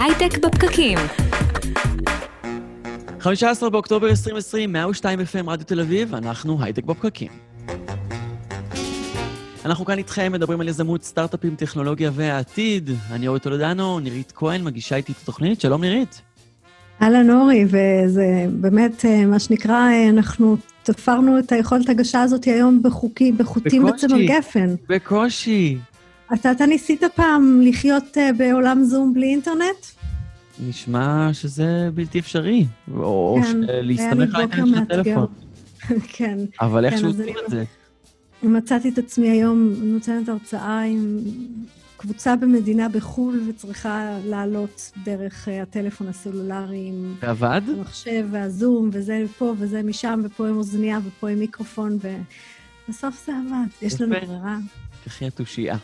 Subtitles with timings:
[0.00, 0.98] הייטק בפקקים.
[3.20, 7.30] 15 באוקטובר 2020, 102 FM רדיו תל אביב, אנחנו הייטק בפקקים.
[9.64, 12.90] אנחנו כאן איתכם, מדברים על יזמות, סטארט-אפים, טכנולוגיה והעתיד.
[13.10, 15.60] אני אורי טולדנו, נירית כהן, מגישה איתי את התוכנית.
[15.60, 16.22] שלום נירית.
[17.02, 22.82] אהלן אורי, וזה באמת, אה, מה שנקרא, אה, אנחנו תפרנו את היכולת הגשה הזאת היום
[22.82, 24.74] בחוקים, בחוטים בצמר גפן.
[24.88, 25.78] בקושי.
[26.34, 29.86] אתה, אתה ניסית פעם לחיות uh, בעולם זום בלי אינטרנט?
[30.68, 32.66] נשמע שזה בלתי אפשרי,
[32.96, 35.26] או כן, להסתמך על האינטרנט של הטלפון.
[36.16, 36.38] כן.
[36.60, 37.64] אבל איך כן, שעושים את זה?
[38.42, 41.18] מצאתי את עצמי היום נותנת הרצאה עם
[41.96, 47.14] קבוצה במדינה בחו"ל וצריכה לעלות דרך uh, הטלפון הסלולרי עם...
[47.22, 47.62] ועבד?
[47.68, 51.98] המחשב והזום, וזה פה וזה משם, ופה עם אוזנייה ופה עם מיקרופון,
[52.88, 53.66] ובסוף זה עבד.
[53.82, 54.58] יש לנו ברירה.
[55.04, 55.76] תחי התושייה.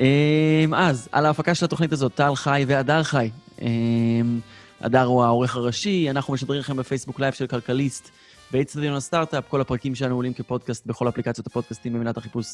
[0.00, 3.30] אמ, אז, על ההפקה של התוכנית הזאת, טל חי והדר חי.
[3.62, 4.40] אמ,
[4.80, 8.10] הדר הוא העורך הראשי, אנחנו משדרים לכם בפייסבוק Live של כלכליסט
[8.50, 12.46] באצטדיון הסטארט-אפ, כל הפרקים שלנו עולים כפודקאסט בכל אפליקציות הפודקאסטים במילת החיפוש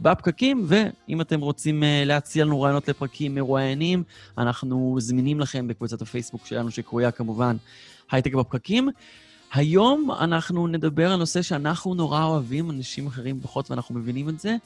[0.00, 4.02] בפקקים, ואם אתם רוצים אה, להציע לנו רעיונות לפרקים מרואיינים,
[4.38, 7.56] אנחנו זמינים לכם בקבוצת הפייסבוק שלנו, שקרויה כמובן
[8.10, 8.88] הייטק בפקקים.
[9.52, 14.56] היום אנחנו נדבר על נושא שאנחנו נורא אוהבים, אנשים אחרים פחות, ואנחנו מבינים את זה,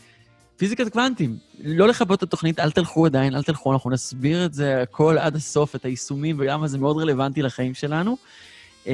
[0.57, 1.37] פיזיקת קוונטים.
[1.65, 5.37] לא לכבות את התוכנית, אל תלכו עדיין, אל תלכו, אנחנו נסביר את זה הכל עד
[5.37, 8.17] הסוף, את היישומים, ולמה זה מאוד רלוונטי לחיים שלנו.
[8.87, 8.93] אמ,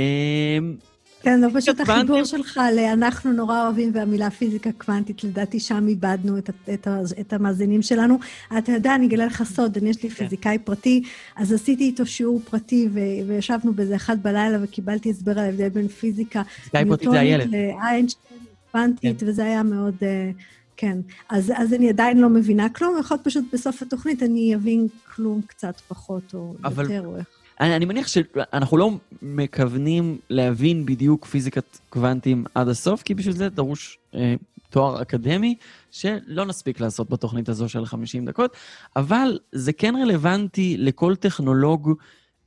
[1.23, 6.51] כן, זה פשוט החיבור שלך ל"אנחנו נורא אוהבים" והמילה פיזיקה קוונטית, לדעתי שם איבדנו את,
[6.75, 6.89] את,
[7.21, 8.19] את המאזינים שלנו.
[8.59, 10.15] אתה יודע, אני אגלה לך סוד, אני יש לי כן.
[10.15, 11.03] פיזיקאי פרטי,
[11.37, 15.89] אז עשיתי איתו שיעור פרטי, ו, וישבנו באיזה אחד בלילה וקיבלתי הסבר על ההבדל בין
[15.89, 17.51] פיזיקה פיזיקאי פרטי זה הילד.
[17.51, 18.41] לאיינשטיין,
[18.73, 19.29] קוונטית, כן.
[19.29, 19.95] וזה היה מאוד...
[20.01, 20.99] Uh, כן.
[21.29, 25.41] אז, אז אני עדיין לא מבינה כלום, יכול להיות פשוט בסוף התוכנית אני אבין כלום
[25.47, 26.85] קצת פחות או אבל...
[26.85, 27.27] יותר או איך.
[27.61, 28.91] אני, אני מניח שאנחנו לא
[29.23, 34.35] מכוונים להבין בדיוק פיזיקת קוונטים עד הסוף, כי בשביל זה דרוש אה,
[34.71, 35.55] תואר אקדמי,
[35.91, 38.57] שלא נספיק לעשות בתוכנית הזו של 50 דקות,
[38.97, 41.93] אבל זה כן רלוונטי לכל טכנולוג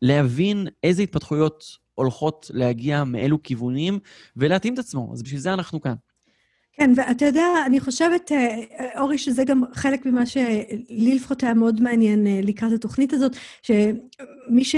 [0.01, 1.63] להבין איזה התפתחויות
[1.95, 3.99] הולכות להגיע מאילו כיוונים
[4.37, 5.09] ולהתאים את עצמו.
[5.13, 5.95] אז בשביל זה אנחנו כאן.
[6.75, 11.81] כן, ואתה יודע, אני חושבת, אה, אורי, שזה גם חלק ממה שלי לפחות היה מאוד
[11.81, 14.75] מעניין אה, לקראת התוכנית הזאת, שמי ש,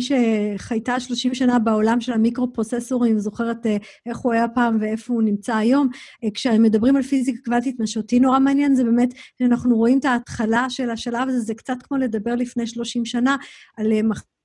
[0.00, 3.76] שחייתה 30 שנה בעולם של המיקרו-פרוססורים, זוכרת אה,
[4.06, 5.88] איך הוא היה פעם ואיפה הוא נמצא היום,
[6.34, 10.90] כשמדברים על פיזיקה קוונטית, מה שאותי נורא מעניין זה באמת שאנחנו רואים את ההתחלה של
[10.90, 13.36] השלב הזה, זה קצת כמו לדבר לפני 30 שנה
[13.76, 13.92] על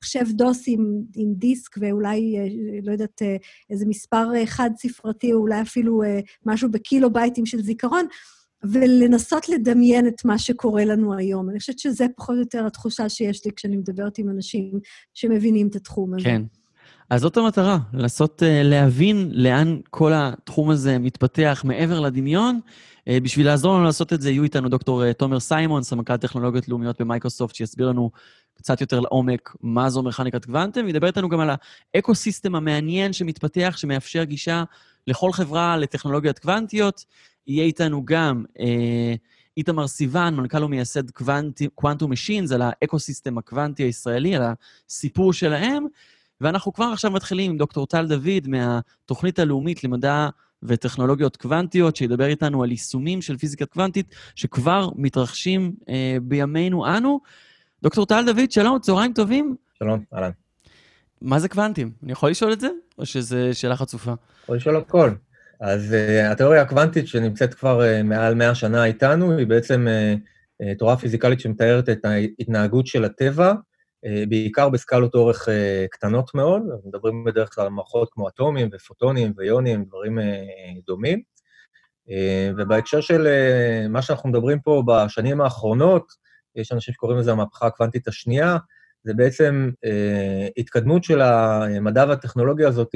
[0.03, 2.47] מחשב דוס עם, עם דיסק ואולי, אה,
[2.83, 3.35] לא יודעת, אה,
[3.69, 6.01] איזה מספר אה, חד-ספרתי, או אולי אפילו
[6.45, 8.05] משהו בקילו-בייטים של זיכרון,
[8.63, 11.49] ולנסות לדמיין את מה שקורה לנו היום.
[11.49, 14.79] אני חושבת שזה פחות או יותר התחושה שיש לי כשאני מדברת עם אנשים
[15.13, 16.23] שמבינים את התחום הזה.
[16.23, 16.41] כן.
[17.09, 22.59] אז זאת המטרה, לנסות להבין לאן כל התחום הזה מתפתח מעבר לדמיון.
[23.09, 27.55] בשביל לעזור לנו לעשות את זה, יהיו איתנו דוקטור תומר סיימון, סמנכ"ל טכנולוגיות לאומיות במייקרוסופט,
[27.55, 28.11] שיסביר לנו
[28.53, 31.49] קצת יותר לעומק מה זו מכניקת קוונטם, וידבר איתנו גם על
[31.95, 34.63] האקו-סיסטם המעניין שמתפתח, שמאפשר גישה
[35.07, 37.05] לכל חברה לטכנולוגיות קוונטיות.
[37.47, 39.15] יהיה איתנו גם אה,
[39.57, 41.11] איתמר סיוון, מנכ"ל ומייסד
[41.75, 44.43] Quantum Machines, על האקו-סיסטם הקוונטי הישראלי, על
[44.89, 45.85] הסיפור שלהם.
[46.41, 50.29] ואנחנו כבר עכשיו מתחילים עם דוקטור טל דוד מהתוכנית הלאומית למדע
[50.63, 57.19] וטכנולוגיות קוונטיות, שידבר איתנו על יישומים של פיזיקה קוונטית שכבר מתרחשים אה, בימינו אנו.
[57.83, 59.55] דוקטור טל דוד, שלום, צהריים טובים.
[59.79, 60.31] שלום, אהלן.
[61.21, 61.91] מה זה קוונטים?
[62.03, 64.13] אני יכול לשאול את זה, או שזו שאלה חצופה?
[64.43, 65.11] יכול לשאול הכל.
[65.59, 70.19] אז uh, התיאוריה הקוונטית שנמצאת כבר uh, מעל 100 שנה איתנו, היא בעצם uh,
[70.63, 73.55] uh, תורה פיזיקלית שמתארת את ההתנהגות של הטבע, uh,
[74.29, 75.51] בעיקר בסקלות אורך uh,
[75.91, 80.21] קטנות מאוד, מדברים בדרך כלל על מערכות כמו אטומים ופוטונים ויונים, דברים uh,
[80.87, 81.21] דומים.
[82.57, 83.27] ובהקשר של
[83.89, 86.13] מה שאנחנו מדברים פה בשנים האחרונות,
[86.55, 88.57] יש אנשים שקוראים לזה המהפכה הקוונטית השנייה,
[89.03, 92.95] זה בעצם אה, התקדמות של המדע והטכנולוגיה הזאת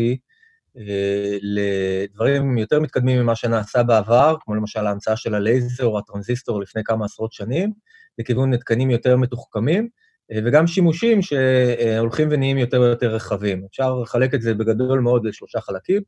[0.77, 6.83] אה, לדברים יותר מתקדמים ממה שנעשה בעבר, כמו למשל ההמצאה של הלייזר או הטרנזיסטור לפני
[6.83, 7.73] כמה עשרות שנים,
[8.19, 9.89] לכיוון התקנים יותר מתוחכמים, אה,
[10.37, 13.65] וגם שימושים שהולכים ונהיים יותר ויותר רחבים.
[13.69, 16.01] אפשר לחלק את זה בגדול מאוד לשלושה חלקים.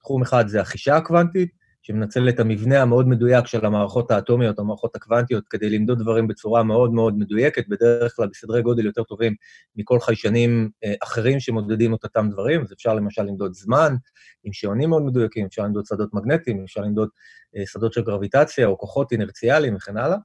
[0.00, 5.44] תחום אחד זה החישה הקוונטית, שמנצל את המבנה המאוד מדויק של המערכות האטומיות, המערכות הקוונטיות,
[5.50, 9.34] כדי למדוד דברים בצורה מאוד מאוד מדויקת, בדרך כלל בסדרי גודל יותר טובים
[9.76, 12.60] מכל חיישנים אה, אחרים שמודדים את אותם דברים.
[12.62, 13.94] אז אפשר למשל למדוד זמן
[14.44, 17.08] עם שעונים מאוד מדויקים, אפשר למדוד שדות מגנטיים, אפשר למדוד
[17.56, 20.16] אה, שדות של גרביטציה או כוחות אינרציאליים וכן הלאה.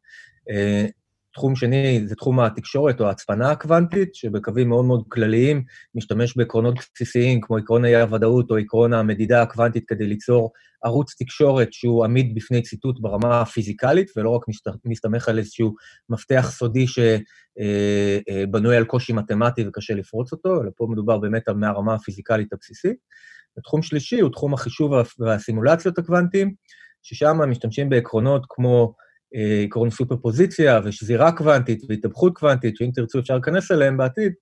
[1.35, 5.63] תחום שני זה תחום התקשורת או ההצפנה הקוונטית, שבקווים מאוד מאוד כלליים
[5.95, 10.51] משתמש בעקרונות בסיסיים כמו עקרון האי-הוודאות או עקרון המדידה הקוונטית כדי ליצור
[10.83, 14.41] ערוץ תקשורת שהוא עמיד בפני ציטוט ברמה הפיזיקלית, ולא רק
[14.85, 15.75] מסתמך על איזשהו
[16.09, 21.49] מפתח סודי שבנוי אה, אה, על קושי מתמטי וקשה לפרוץ אותו, אלא פה מדובר באמת
[21.49, 22.97] מהרמה הפיזיקלית הבסיסית.
[23.57, 26.53] ותחום שלישי הוא תחום החישוב והסימולציות הקוונטיים,
[27.03, 28.95] ששם משתמשים בעקרונות כמו
[29.35, 34.33] אה, עקרון סופר-פוזיציה ושזירה קוונטית והתאבכות קוונטית, שאם תרצו אפשר להיכנס אליהם בעתיד,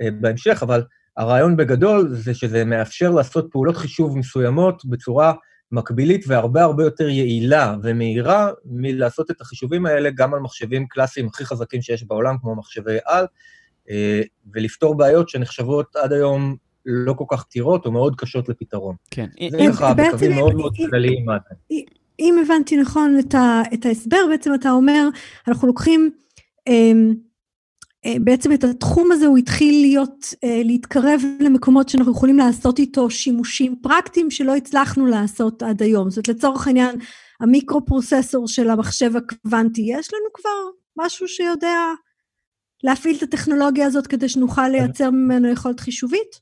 [0.00, 0.82] אה, בהמשך, אבל
[1.16, 5.32] הרעיון בגדול זה שזה מאפשר לעשות פעולות חישוב מסוימות בצורה
[5.72, 11.44] מקבילית והרבה הרבה יותר יעילה ומהירה מלעשות את החישובים האלה גם על מחשבים קלאסיים הכי
[11.44, 13.26] חזקים שיש בעולם, כמו מחשבי על,
[13.90, 16.56] אה, ולפתור בעיות שנחשבות עד היום
[16.86, 18.96] לא כל כך פתירות או מאוד קשות לפתרון.
[19.10, 19.26] כן.
[19.50, 21.26] זה ככה בקווים מאוד מאוד כלליים.
[22.20, 25.08] אם הבנתי נכון את, ה, את ההסבר, בעצם אתה אומר,
[25.48, 26.10] אנחנו לוקחים,
[26.68, 26.92] אה,
[28.06, 33.10] אה, בעצם את התחום הזה הוא התחיל להיות, אה, להתקרב למקומות שאנחנו יכולים לעשות איתו
[33.10, 36.10] שימושים פרקטיים שלא הצלחנו לעשות עד היום.
[36.10, 36.96] זאת אומרת, לצורך העניין,
[37.40, 41.78] המיקרו-פרוססור של המחשב הקוונטי, יש לנו כבר משהו שיודע
[42.84, 46.40] להפעיל את הטכנולוגיה הזאת כדי שנוכל לייצר ממנו יכולת חישובית?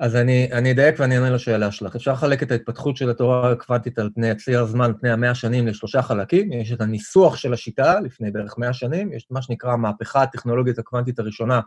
[0.00, 1.96] אז אני, אני אדייק ואני אענה לשאלה שלך.
[1.96, 6.02] אפשר לחלק את ההתפתחות של התורה הקוונטית על פני ציר הזמן, פני המאה שנים, לשלושה
[6.02, 6.52] חלקים.
[6.52, 11.18] יש את הניסוח של השיטה לפני בערך מאה שנים, יש מה שנקרא המהפכה הטכנולוגית הקוונטית
[11.18, 11.60] הראשונה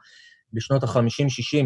[0.54, 1.66] בשנות ה-50-60,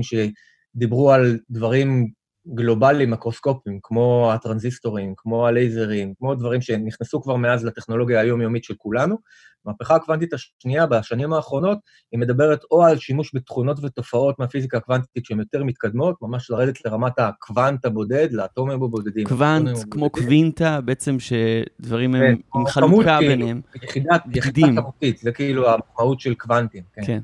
[0.75, 2.07] שדיברו על דברים
[2.55, 9.17] גלובליים, מקרוסקופיים, כמו הטרנזיסטורים, כמו הלייזרים, כמו דברים שנכנסו כבר מאז לטכנולוגיה היומיומית של כולנו.
[9.67, 11.77] המהפכה הקוונטית השנייה בשנים האחרונות,
[12.11, 17.19] היא מדברת או על שימוש בתכונות ותופעות מהפיזיקה הקוונטית שהן יותר מתקדמות, ממש לרדת לרמת
[17.19, 19.27] הקוונט הבודד, לאטומים הבודדים.
[19.27, 23.61] קוונט, כמו קווינטה, בעצם שדברים הם כן, עם חלוקה ביניהם.
[23.83, 26.83] יחידת, יחידה כמותית, זה כאילו המשמעות של קוונטים.
[26.93, 27.01] כן.
[27.05, 27.19] כן.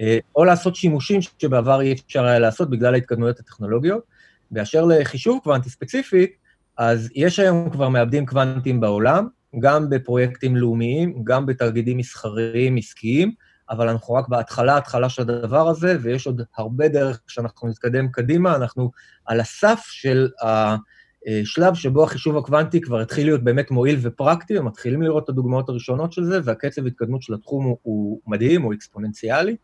[0.00, 4.02] אה, או לעשות שימושים שבעבר אי אפשר היה לעשות בגלל ההתקדמויות הטכנולוגיות.
[4.50, 6.30] באשר לחישוב קוונטי ספציפית,
[6.78, 9.28] אז יש היום כבר מעבדים קוונטיים בעולם,
[9.60, 13.32] גם בפרויקטים לאומיים, גם בתאגידים מסחריים עסקיים,
[13.70, 18.56] אבל אנחנו רק בהתחלה, התחלה של הדבר הזה, ויש עוד הרבה דרך שאנחנו נתקדם קדימה.
[18.56, 18.90] אנחנו
[19.26, 25.24] על הסף של השלב שבו החישוב הקוונטי כבר התחיל להיות באמת מועיל ופרקטי, ומתחילים לראות
[25.24, 29.56] את הדוגמאות הראשונות של זה, והקצב התקדמות של התחום הוא, הוא מדהים, הוא אקספוננציאלי.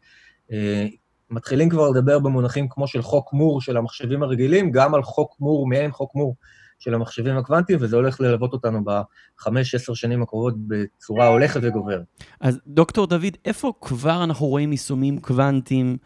[1.30, 5.66] מתחילים כבר לדבר במונחים כמו של חוק מור של המחשבים הרגילים, גם על חוק מור,
[5.66, 6.36] מעין חוק מור
[6.80, 12.04] של המחשבים הקוונטיים, וזה הולך ללוות אותנו בחמש, עשר שנים הקרובות בצורה הולכת וגוברת.
[12.40, 15.96] אז דוקטור דוד, איפה כבר אנחנו רואים יישומים קוונטיים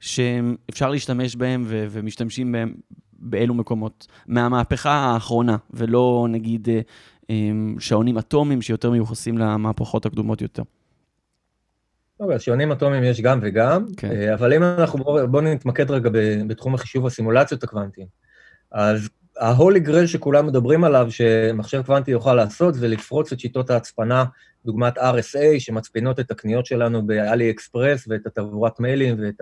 [0.00, 2.74] שאפשר להשתמש בהם ו- ומשתמשים בהם
[3.12, 4.06] באילו מקומות?
[4.26, 6.80] מהמהפכה האחרונה, ולא נגיד אה,
[7.30, 10.62] אה, שעונים אטומיים שיותר מיוחסים למהפכות הקדומות יותר.
[12.20, 14.10] אוקיי, אז שעונים אטומיים יש גם וגם, כן.
[14.10, 16.10] אה, אבל אם אנחנו, בואו בוא נתמקד רגע
[16.46, 18.06] בתחום החישוב הסימולציות הקוונטיים.
[18.72, 19.08] אז
[19.38, 24.24] ההולי גרל שכולם מדברים עליו, שמחשב קוונטי יוכל לעשות, זה לפרוץ את שיטות ההצפנה,
[24.64, 29.40] דוגמת RSA, שמצפינות את הקניות שלנו באלי אקספרס, ואת התעבורת מיילים, ואת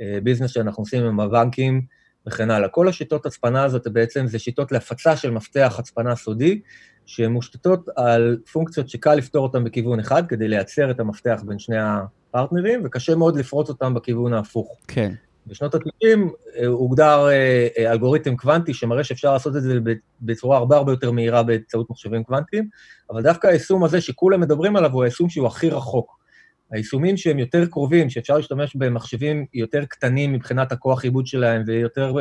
[0.00, 1.82] הביזנס שאנחנו עושים עם הבנקים,
[2.26, 2.68] וכן הלאה.
[2.68, 6.60] כל השיטות הצפנה הזאת בעצם זה שיטות להפצה של מפתח הצפנה סודי,
[7.06, 11.76] שהן מושתתות על פונקציות שקל לפתור אותן בכיוון אחד, כדי לייצר את המפתח בין שני
[11.78, 14.78] הפרטנרים, וקשה מאוד לפרוץ אותם בכיוון ההפוך.
[14.88, 15.12] כן.
[15.46, 16.18] בשנות ה-90
[16.56, 19.78] אה, הוגדר אה, אה, אלגוריתם קוונטי שמראה שאפשר לעשות את זה
[20.20, 22.68] בצורה הרבה הרבה יותר מהירה באמצעות מחשבים קוונטיים,
[23.10, 26.24] אבל דווקא היישום הזה שכולם מדברים עליו הוא היישום שהוא הכי רחוק.
[26.70, 32.14] היישומים שהם יותר קרובים, שאפשר להשתמש במחשבים יותר קטנים מבחינת הכוח עיבוד שלהם ויותר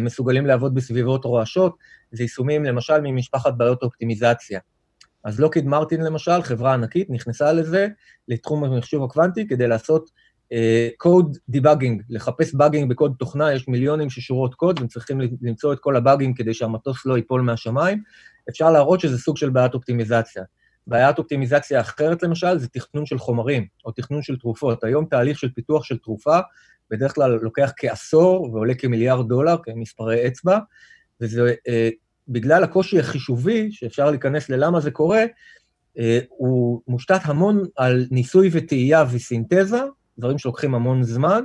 [0.00, 1.76] מסוגלים לעבוד בסביבות רועשות,
[2.12, 4.60] זה יישומים למשל ממשפחת בעיות אופטימיזציה.
[5.24, 7.88] אז לוקיד מרטין למשל, חברה ענקית, נכנסה לזה,
[8.28, 10.10] לתחום המחשוב הקוונטי, כדי לעשות
[10.96, 15.72] קוד uh, debugging, לחפש באגינג בקוד תוכנה, יש מיליונים של שורות קוד, והם צריכים למצוא
[15.72, 18.02] את כל הבאגינג כדי שהמטוס לא ייפול מהשמיים.
[18.48, 20.42] אפשר להראות שזה סוג של בעיית אופטימיזציה.
[20.86, 24.84] בעיית אופטימיזציה אחרת, למשל, זה תכנון של חומרים, או תכנון של תרופות.
[24.84, 26.38] היום תהליך של פיתוח של תרופה,
[26.90, 30.58] בדרך כלל לוקח כעשור ועולה כמיליארד דולר, כמספרי אצבע,
[31.20, 31.88] וזה אה,
[32.28, 35.24] בגלל הקושי החישובי, שאפשר להיכנס ללמה זה קורה,
[35.98, 39.80] אה, הוא מושתת המון על ניסוי וטעייה וסינתזה,
[40.18, 41.44] דברים שלוקחים המון זמן,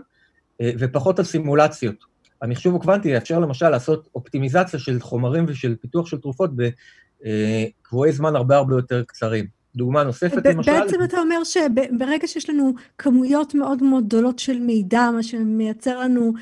[0.61, 2.09] אה, ופחות על סימולציות.
[2.41, 8.57] המחשוב הקוונטי יאפשר למשל לעשות אופטימיזציה של חומרים ושל פיתוח של תרופות בקבועי זמן הרבה
[8.57, 9.45] הרבה יותר קצרים.
[9.75, 10.71] דוגמה נוספת, למשל...
[10.71, 16.33] בעצם אתה אומר שברגע שיש לנו כמויות מאוד מאוד גדולות של מידע, מה שמייצר לנו,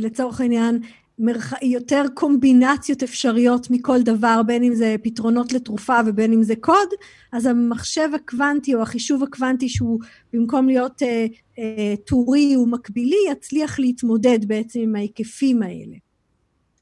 [0.00, 0.80] לצורך העניין,
[1.18, 1.52] מרח...
[1.62, 6.88] יותר קומבינציות אפשריות מכל דבר, בין אם זה פתרונות לתרופה ובין אם זה קוד,
[7.32, 10.00] אז המחשב הקוונטי או החישוב הקוונטי שהוא
[10.32, 11.26] במקום להיות אה,
[11.58, 15.96] אה, טורי ומקבילי, יצליח להתמודד בעצם עם ההיקפים האלה.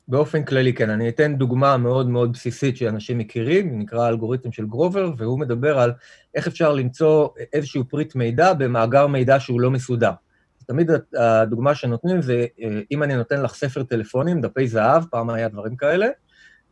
[0.09, 0.91] באופן כללי, כן.
[0.91, 5.93] אני אתן דוגמה מאוד מאוד בסיסית שאנשים מכירים, נקרא האלגוריתם של גרובר, והוא מדבר על
[6.35, 10.11] איך אפשר למצוא איזשהו פריט מידע במאגר מידע שהוא לא מסודר.
[10.67, 15.49] תמיד הדוגמה שנותנים זה, אה, אם אני נותן לך ספר טלפונים, דפי זהב, פעם היה
[15.49, 16.07] דברים כאלה,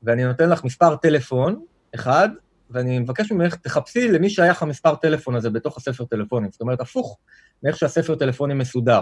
[0.02, 2.28] ואני נותן לך מספר טלפון אחד,
[2.70, 6.50] ואני מבקש ממך, תחפשי למי שייך המספר טלפון הזה בתוך הספר טלפונים.
[6.50, 7.18] זאת אומרת, הפוך
[7.62, 9.00] מאיך שהספר טלפונים מסודר.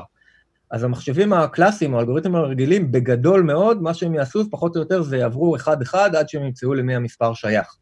[0.70, 5.16] אז המחשבים הקלאסיים, או האלגוריתמים הרגילים, בגדול מאוד, מה שהם יעשו, פחות או יותר, זה
[5.16, 7.76] יעברו אחד-אחד עד שהם ימצאו למי המספר שייך.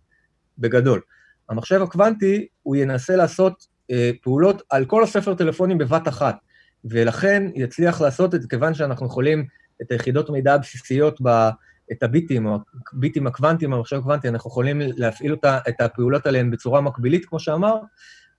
[0.58, 1.00] בגדול.
[1.48, 6.36] המחשב הקוונטי, הוא ינסה לעשות אה, פעולות על כל הספר טלפונים בבת אחת.
[6.84, 9.44] ולכן יצליח לעשות את זה, כיוון שאנחנו יכולים
[9.82, 11.48] את היחידות מידע הבסיסיות, ב,
[11.92, 12.58] את הביטים, או
[12.92, 17.74] הביטים הקוונטיים, המחשב הקוונטי, אנחנו יכולים להפעיל אותה, את הפעולות עליהן בצורה מקבילית, כמו שאמר,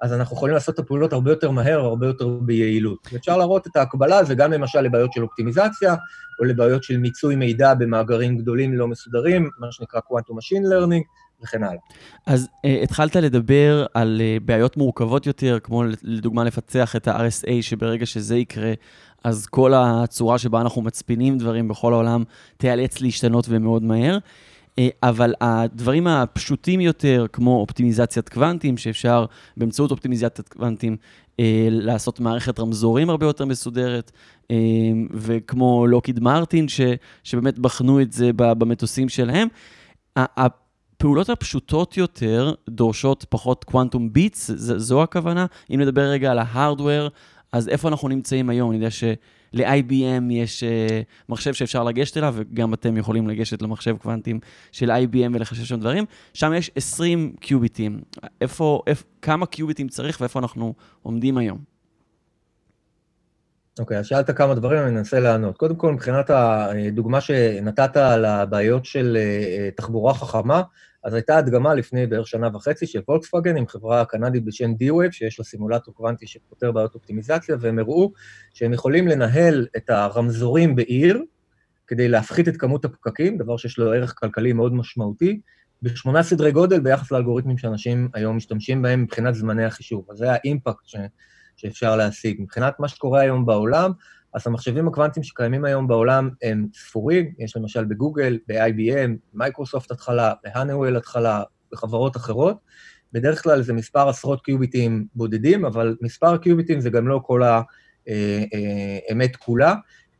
[0.01, 3.07] אז אנחנו יכולים לעשות את הפעולות הרבה יותר מהר, הרבה יותר ביעילות.
[3.13, 5.95] ואפשר להראות את ההקבלה הזו גם למשל לבעיות של אופטימיזציה,
[6.39, 11.03] או לבעיות של מיצוי מידע במאגרים גדולים לא מסודרים, מה שנקרא Quantum Machine Learning,
[11.43, 11.81] וכן הלאה.
[12.25, 18.05] אז uh, התחלת לדבר על uh, בעיות מורכבות יותר, כמו לדוגמה לפצח את ה-RSA, שברגע
[18.05, 18.73] שזה יקרה,
[19.23, 22.23] אז כל הצורה שבה אנחנו מצפינים דברים בכל העולם
[22.57, 24.17] תיאלץ להשתנות ומאוד מהר.
[24.17, 29.25] Uh, אבל הדברים הפשוטים יותר, כמו אופטימיזציית קוונטים, שאפשר
[29.57, 30.97] באמצעות אופטימיזציית קוונטים
[31.69, 34.11] לעשות מערכת רמזורים הרבה יותר מסודרת,
[35.13, 36.81] וכמו לוקיד מרטין, ש,
[37.23, 39.47] שבאמת בחנו את זה במטוסים שלהם.
[41.01, 45.45] הפעולות הפשוטות יותר דורשות פחות קוונטום ביטס, זו הכוונה.
[45.73, 47.07] אם נדבר רגע על ההארדוור,
[47.51, 48.69] אז איפה אנחנו נמצאים היום?
[48.71, 54.39] אני יודע של-IBM יש uh, מחשב שאפשר לגשת אליו, וגם אתם יכולים לגשת למחשב קוונטים
[54.71, 56.05] של IBM ולחשב שם דברים.
[56.33, 58.01] שם יש 20 קיוביטים.
[58.41, 61.57] איפה, איפה, כמה קיוביטים צריך ואיפה אנחנו עומדים היום?
[63.79, 65.57] אוקיי, okay, אז שאלת כמה דברים, אני אנסה לענות.
[65.57, 70.61] קודם כל, מבחינת הדוגמה שנתת על הבעיות של אה, תחבורה חכמה,
[71.03, 75.39] אז הייתה הדגמה לפני בערך שנה וחצי של Volkswagen עם חברה קנדית בשם D-Wave, שיש
[75.39, 78.11] לה סימולטור קוונטי שפותר בעיות אופטימיזציה, והם הראו
[78.53, 81.23] שהם יכולים לנהל את הרמזורים בעיר
[81.87, 85.41] כדי להפחית את כמות הפקקים, דבר שיש לו ערך כלכלי מאוד משמעותי,
[85.81, 90.05] בשמונה סדרי גודל ביחס לאלגוריתמים שאנשים היום משתמשים בהם מבחינת זמני החישוב.
[90.11, 90.95] אז זה ה impact ש...
[91.55, 92.41] שאפשר להשיג.
[92.41, 93.91] מבחינת מה שקורה היום בעולם,
[94.33, 100.49] אז המחשבים הקוונטיים שקיימים היום בעולם הם ספורים, יש למשל בגוגל, ב-IBM, מייקרוסופט התחלה, ב
[100.49, 102.57] Honeywell התחלה, בחברות אחרות.
[103.13, 109.35] בדרך כלל זה מספר עשרות קיוביטים בודדים, אבל מספר קיוביטים זה גם לא כל האמת
[109.35, 109.75] כולה,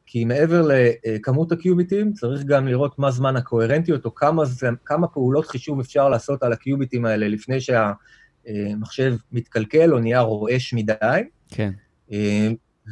[0.06, 0.68] כי מעבר
[1.06, 6.10] לכמות הקיוביטים, צריך גם לראות מה זמן הקוהרנטיות, או כמה, זה, כמה פעולות חישוב אפשר
[6.10, 11.24] לעשות על הקיוביטים האלה לפני שהמחשב מתקלקל או נהיה רועש מדי.
[11.50, 11.72] כן.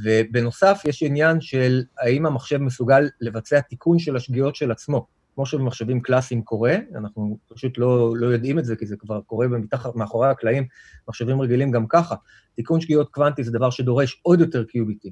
[0.04, 5.08] ובנוסף, יש עניין של האם המחשב מסוגל לבצע תיקון של השגיאות של עצמו.
[5.36, 9.48] כמו שבמחשבים קלאסיים קורה, אנחנו פשוט לא, לא יודעים את זה, כי זה כבר קורה
[9.48, 10.64] במתחת, מאחורי הקלעים,
[11.08, 12.16] מחשבים רגילים גם ככה.
[12.56, 15.12] תיקון שגיאות קוונטי זה דבר שדורש עוד יותר קיוביטים.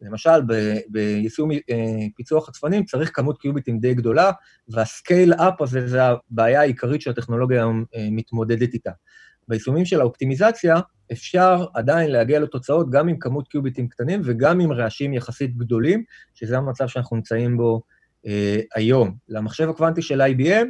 [0.00, 0.40] למשל,
[0.88, 1.56] ביישום אה,
[2.16, 4.30] פיצוח הצפנים צריך כמות קיוביטים די גדולה,
[4.68, 8.90] וה scale-up הזה זה הבעיה העיקרית שהטכנולוגיה היום אה, מתמודדת איתה.
[9.48, 10.80] ביישומים של האופטימיזציה,
[11.12, 16.56] אפשר עדיין להגיע לתוצאות גם עם כמות קיוביטים קטנים וגם עם רעשים יחסית גדולים, שזה
[16.58, 17.82] המצב שאנחנו נמצאים בו
[18.26, 19.14] אה, היום.
[19.28, 20.66] למחשב הקוונטי של IBM,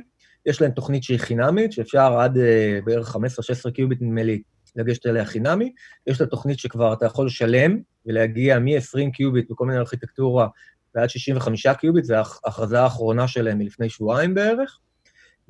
[0.46, 4.42] יש להם תוכנית שהיא חינמית, שאפשר עד אה, בערך 15-16 קיוביט, נדמה לי,
[4.76, 5.72] לגשת אליה חינמי.
[6.06, 10.48] יש לה תוכנית שכבר אתה יכול לשלם ולהגיע מ-20 קיוביט בכל מיני ארכיטקטורה
[10.94, 14.78] ועד 65 קיוביט, זו ההכרזה האחרונה שלהם מלפני שבועיים בערך,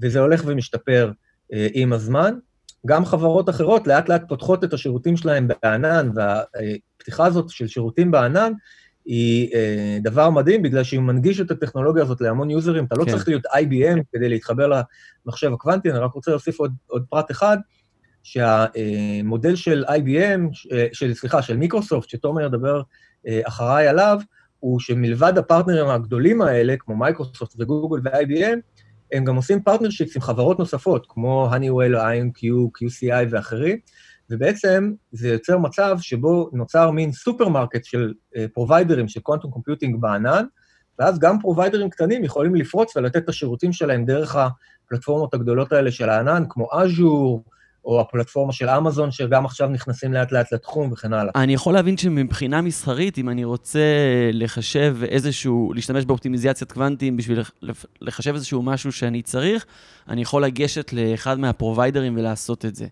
[0.03, 1.13] וזה הולך ומשתפר
[1.53, 2.35] אה, עם הזמן.
[2.87, 8.53] גם חברות אחרות לאט לאט פותחות את השירותים שלהם בענן, והפתיחה הזאת של שירותים בענן
[9.05, 12.85] היא אה, דבר מדהים, בגלל שהיא מנגיש את הטכנולוגיה הזאת להמון יוזרים.
[12.85, 13.11] אתה לא כן.
[13.11, 14.83] צריך להיות IBM כדי להתחבר
[15.27, 17.59] למחשב הקוונטי, אני רק רוצה להוסיף עוד, עוד פרט אחד,
[18.23, 22.83] שהמודל של IBM, אה, של, סליחה, של מיקרוסופט, שתומר ידבר
[23.27, 24.19] אה, אחריי עליו,
[24.61, 28.59] הוא שמלבד הפרטנרים הגדולים האלה, כמו Microsoft ו Google ו-IBM,
[29.13, 32.45] הם גם עושים partnerships עם חברות נוספות, כמו Honeywell, IonQ,
[32.79, 33.79] QCI ואחרים,
[34.31, 38.13] ובעצם זה יוצר מצב שבו נוצר מין סופרמרקט של
[38.53, 40.45] פרוביידרים של quantum computing בענן,
[40.99, 46.09] ואז גם פרוביידרים קטנים יכולים לפרוץ ולתת את השירותים שלהם דרך הפלטפורמות הגדולות האלה של
[46.09, 47.45] הענן, כמו Azure,
[47.85, 51.33] או הפלטפורמה של אמזון, שגם עכשיו נכנסים לאט-לאט לתחום וכן הלאה.
[51.35, 53.81] אני יכול להבין שמבחינה מסחרית, אם אני רוצה
[54.33, 57.43] לחשב איזשהו, להשתמש באופטימיזציית קוונטים בשביל
[58.01, 59.67] לחשב איזשהו משהו שאני צריך,
[60.09, 62.87] אני יכול לגשת לאחד מהפרוביידרים ולעשות את זה.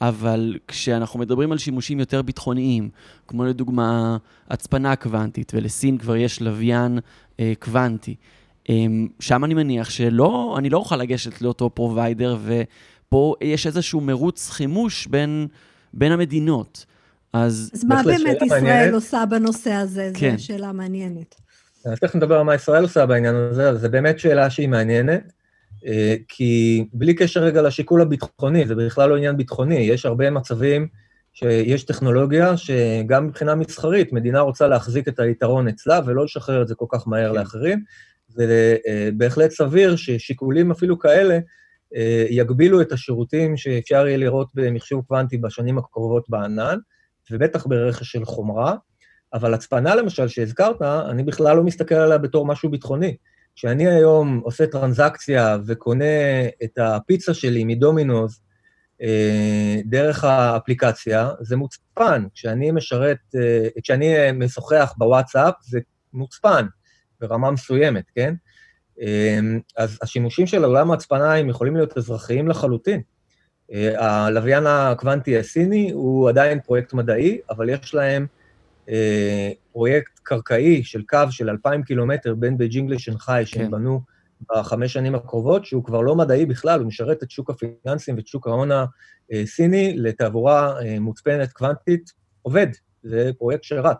[0.00, 2.88] אבל כשאנחנו מדברים על שימושים יותר ביטחוניים,
[3.28, 4.16] כמו לדוגמה
[4.50, 6.98] הצפנה קוונטית, ולסין כבר יש לוויין
[7.40, 8.14] אה, קוונטי,
[8.70, 8.74] אה,
[9.20, 12.36] שם אני מניח שלא, אני לא אוכל לגשת לאותו provider,
[13.06, 15.46] ופה יש איזשהו מרוץ חימוש בין,
[15.94, 16.86] בין המדינות.
[17.32, 17.70] אז...
[17.74, 18.94] אז מה באמת ישראל מעניינת.
[18.94, 20.10] עושה בנושא הזה?
[20.14, 20.36] כן.
[20.36, 21.34] זו שאלה מעניינת.
[21.84, 25.32] אז תכף נדבר על מה ישראל עושה בעניין הזה, אז זו באמת שאלה שהיא מעניינת.
[25.86, 30.88] אה, כי בלי קשר רגע לשיקול הביטחוני, זה בכלל לא עניין ביטחוני, יש הרבה מצבים
[31.32, 36.74] שיש טכנולוגיה שגם מבחינה מסחרית, מדינה רוצה להחזיק את היתרון אצלה ולא לשחרר את זה
[36.74, 37.38] כל כך מהר כן.
[37.38, 37.82] לאחרים,
[38.36, 41.40] ובהחלט סביר ששיקולים אפילו כאלה אה,
[42.30, 46.78] יגבילו את השירותים שאפשר יהיה לראות במחשוב קוונטי בשנים הקרובות בענן,
[47.30, 48.74] ובטח ברכש של חומרה,
[49.34, 53.16] אבל הצפנה למשל שהזכרת, אני בכלל לא מסתכל עליה בתור משהו ביטחוני.
[53.56, 56.04] כשאני היום עושה טרנזקציה וקונה
[56.64, 58.40] את הפיצה שלי מדומינוז
[59.02, 62.24] אה, דרך האפליקציה, זה מוצפן.
[62.34, 65.80] כשאני משרת, אה, כשאני משוחח בוואטסאפ, זה
[66.12, 66.66] מוצפן
[67.20, 68.34] ברמה מסוימת, כן?
[69.00, 69.38] אה,
[69.76, 73.00] אז השימושים של עולם ההצפנה הם יכולים להיות אזרחיים לחלוטין.
[73.96, 78.26] הלוויין הקוונטי הסיני הוא עדיין פרויקט מדעי, אבל יש להם
[78.88, 83.46] אה, פרויקט קרקעי של קו של 2,000 קילומטר בין בייג'ינג לשנגחאי, כן.
[83.46, 84.00] שהם בנו
[84.50, 88.46] בחמש שנים הקרובות, שהוא כבר לא מדעי בכלל, הוא משרת את שוק הפיננסים ואת שוק
[88.46, 88.70] ההון
[89.32, 92.12] הסיני לתעבורה אה, מוצפנת קוונטית,
[92.42, 92.66] עובד,
[93.02, 93.98] זה פרויקט שרץ.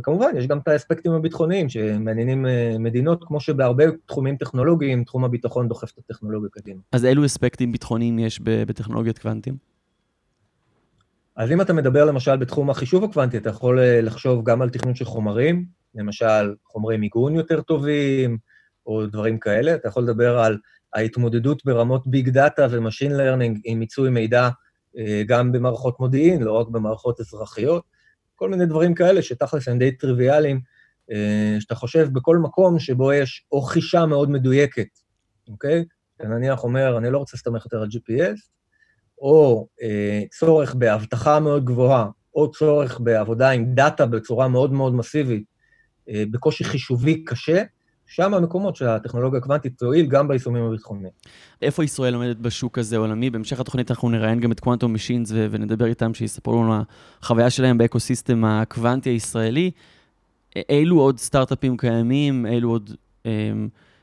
[0.00, 5.68] וכמובן, יש גם את האספקטים הביטחוניים שמעניינים אה, מדינות, כמו שבהרבה תחומים טכנולוגיים, תחום הביטחון
[5.68, 6.80] דוחף את הטכנולוגיה קדימה.
[6.92, 9.56] אז אילו אספקטים ביטחוניים יש בטכנולוגיות קוונטים?
[11.36, 14.94] אז אם אתה מדבר למשל בתחום החישוב הקוונטי, אתה יכול אה, לחשוב גם על תכנון
[14.94, 15.64] של חומרים,
[15.94, 18.38] למשל חומרי מיגון יותר טובים,
[18.86, 19.74] או דברים כאלה.
[19.74, 20.58] אתה יכול לדבר על
[20.94, 24.48] ההתמודדות ברמות big data ו machine learning עם מיצוי מידע
[24.98, 27.97] אה, גם במערכות מודיעין, לא רק במערכות אזרחיות.
[28.38, 30.60] כל מיני דברים כאלה שתכלס הם די טריוויאליים,
[31.10, 34.88] אה, שאתה חושב בכל מקום שבו יש או חישה מאוד מדויקת,
[35.48, 35.84] אוקיי?
[36.16, 38.40] אתה נניח אומר, אני לא רוצה להסתמך יותר על GPS,
[39.18, 45.44] או אה, צורך באבטחה מאוד גבוהה, או צורך בעבודה עם data בצורה מאוד מאוד מסיבית,
[46.08, 47.62] אה, בקושי חישובי קשה,
[48.08, 51.10] שם המקומות שהטכנולוגיה הקוונטית תועיל גם ביישומים הביטחוניים.
[51.62, 53.30] איפה ישראל עומדת בשוק הזה עולמי?
[53.30, 56.74] בהמשך התוכנית אנחנו נראיין גם את Quantum Machines ונדבר איתם, שיספרו לנו
[57.22, 59.70] החוויה שלהם באקוסיסטם הקוונטי הישראלי.
[60.68, 62.90] אילו עוד סטארט-אפים קיימים, אילו עוד
[63.26, 63.52] אה,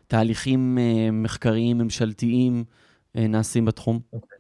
[0.08, 2.64] תהליכים אה, מחקריים ממשלתיים
[3.16, 4.00] אה, נעשים בתחום?
[4.00, 4.16] Okay.
[4.16, 4.38] אוקיי.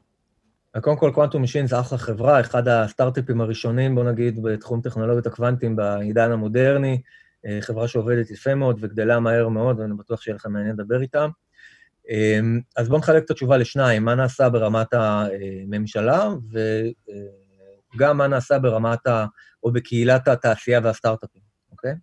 [0.81, 5.75] קודם כל, Quantum Machines זה אחלה חברה, אחד הסטארט-אפים הראשונים, בוא נגיד, בתחום טכנולוגיות הקוונטים
[5.75, 7.01] בעידן המודרני,
[7.61, 11.29] חברה שעובדת יפה מאוד וגדלה מהר מאוד, ואני בטוח שיהיה לכם מעניין לדבר איתם.
[12.09, 16.29] אמ, אז בואו נחלק את התשובה לשניים, מה נעשה ברמת הממשלה,
[17.95, 19.25] וגם מה נעשה ברמת ה...
[19.63, 21.93] או בקהילת התעשייה והסטארט-אפים, אוקיי?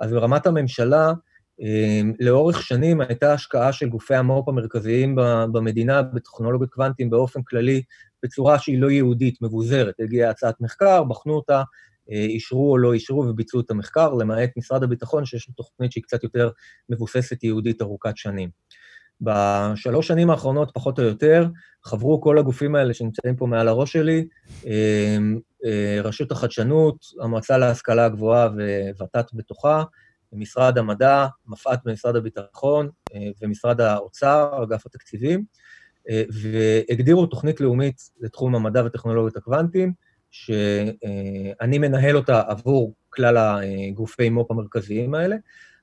[0.00, 1.12] אז ברמת הממשלה,
[1.60, 5.14] אמ, לאורך שנים הייתה השקעה של גופי המו"פ המרכזיים
[5.52, 7.82] במדינה בטכנולוגיות קוונטיים באופן כללי,
[8.22, 9.94] בצורה שהיא לא יהודית, מבוזרת.
[10.00, 11.62] הגיעה הצעת מחקר, בחנו אותה, אה,
[12.08, 16.22] אישרו או לא אישרו וביצעו את המחקר, למעט משרד הביטחון, שיש לו תוכנית שהיא קצת
[16.22, 16.50] יותר
[16.88, 18.50] מבוססת יהודית ארוכת שנים.
[19.20, 21.46] בשלוש שנים האחרונות, פחות או יותר,
[21.84, 24.26] חברו כל הגופים האלה שנמצאים פה מעל הראש שלי,
[24.64, 28.48] אמ, אה, רשות החדשנות, המועצה להשכלה הגבוהה
[28.98, 29.82] וות"ת בתוכה,
[30.32, 35.44] משרד המדע, מפא"ת במשרד הביטחון אה, ומשרד האוצר, אגף התקציבים,
[36.10, 39.92] אה, והגדירו תוכנית לאומית לתחום המדע וטכנולוגיות הקוונטיים,
[40.34, 45.36] שאני מנהל אותה עבור כלל הגופי מו"פ המרכזיים האלה.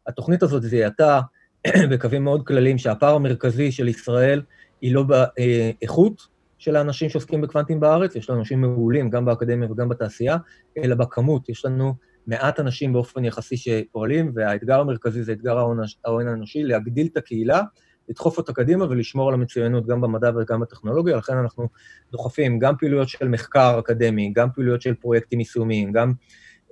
[0.08, 1.20] התוכנית הזאת זיהתה
[1.92, 4.42] בקווים מאוד כלליים שהפער המרכזי של ישראל
[4.82, 9.90] היא לא באיכות של האנשים שעוסקים בקוונטים בארץ, יש לנו אנשים מעולים גם באקדמיה וגם
[9.90, 10.38] בתעשייה,
[10.78, 11.50] אלא בכמות.
[11.50, 11.94] יש לנו
[12.28, 15.58] מעט אנשים באופן יחסי שפועלים, והאתגר המרכזי זה אתגר
[16.06, 17.62] ההון האנושי, להגדיל את הקהילה,
[18.10, 21.68] לדחוף אותה קדימה ולשמור על המצוינות גם במדע וגם בטכנולוגיה, לכן אנחנו
[22.12, 26.14] דוחפים גם פעילויות של מחקר אקדמי, גם פעילויות של פרויקטים יישומיים, גם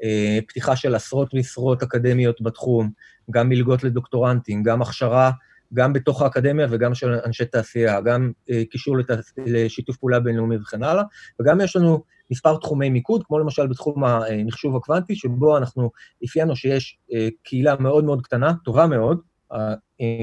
[0.03, 2.91] אה, פתיחה של עשרות משרות אקדמיות בתחום,
[3.31, 5.31] גם מלגות לדוקטורנטים, גם הכשרה,
[5.73, 9.31] גם בתוך האקדמיה וגם של אנשי תעשייה, גם אה, קישור לתעש...
[9.45, 11.03] לשיתוף פעולה בינלאומי וכן הלאה,
[11.41, 15.91] וגם יש לנו מספר תחומי מיקוד, כמו למשל בתחום המחשוב הקוונטי, שבו אנחנו
[16.25, 19.28] אפיינו שיש אה, קהילה מאוד מאוד קטנה, טובה מאוד, אה,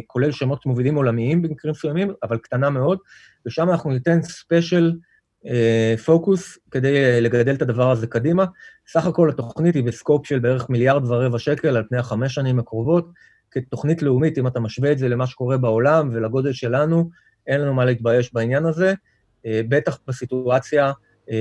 [0.06, 2.98] כולל שמות מובילים עולמיים במקרים מסוימים, אבל קטנה מאוד,
[3.46, 4.92] ושם אנחנו ניתן ספיישל
[6.04, 8.44] פוקוס כדי לגדל את הדבר הזה קדימה.
[8.88, 13.08] סך הכל התוכנית היא בסקופ של בערך מיליארד ורבע שקל על פני החמש שנים הקרובות.
[13.50, 17.10] כתוכנית לאומית, אם אתה משווה את זה למה שקורה בעולם ולגודל שלנו,
[17.46, 18.94] אין לנו מה להתבייש בעניין הזה.
[19.46, 20.92] בטח בסיטואציה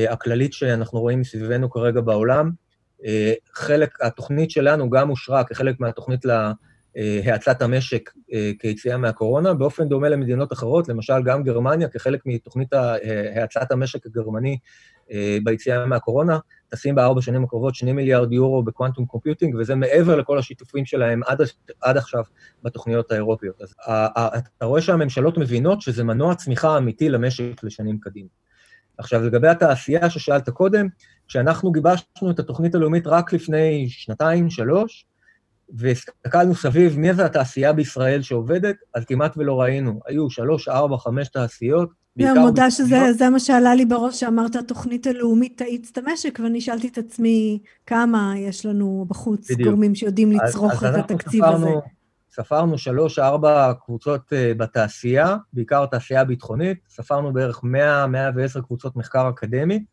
[0.10, 2.52] הכללית שאנחנו רואים מסביבנו כרגע בעולם.
[3.54, 6.26] חלק, התוכנית שלנו גם אושרה כחלק מהתוכנית
[6.96, 8.10] להאצת המשק
[8.60, 12.74] כיציאה מהקורונה, באופן דומה למדינות אחרות, למשל גם גרמניה, כחלק מתוכנית
[13.36, 14.58] האצת המשק הגרמני
[15.44, 20.38] ביציאה מהקורונה, שמים בארבע שנים הקרובות 2 מיליארד יורו ב quantum computing, וזה מעבר לכל
[20.38, 21.42] השיתופים שלהם עד,
[21.82, 22.24] עד עכשיו
[22.64, 23.62] בתוכניות האירופיות.
[23.62, 23.74] אז
[24.58, 28.30] אתה רואה שהממשלות מבינות שזה מנוע צמיחה אמיתי למשק לשנים קדימה.
[28.98, 30.88] עכשיו, לגבי התעשייה ששאלת קודם,
[31.28, 35.06] כשאנחנו גיבשנו את התוכנית הלאומית רק לפני שנתיים, שלוש,
[35.70, 40.00] והסתכלנו סביב מי זה התעשייה בישראל שעובדת, אז כמעט ולא ראינו.
[40.08, 42.32] היו שלוש, ארבע, חמש תעשיות, בעיקר...
[42.32, 46.88] אני מודה שזה מה שעלה לי בראש, שאמרת, התוכנית הלאומית תאיץ את המשק, ואני שאלתי
[46.88, 49.70] את עצמי כמה יש לנו בחוץ בדיוק.
[49.70, 51.80] גורמים שיודעים לצרוך אז, אז את התקציב ספרנו, הזה.
[52.32, 59.30] ספרנו שלוש, ארבע קבוצות uh, בתעשייה, בעיקר תעשייה ביטחונית, ספרנו בערך 100, 110 קבוצות מחקר
[59.30, 59.86] אקדמי,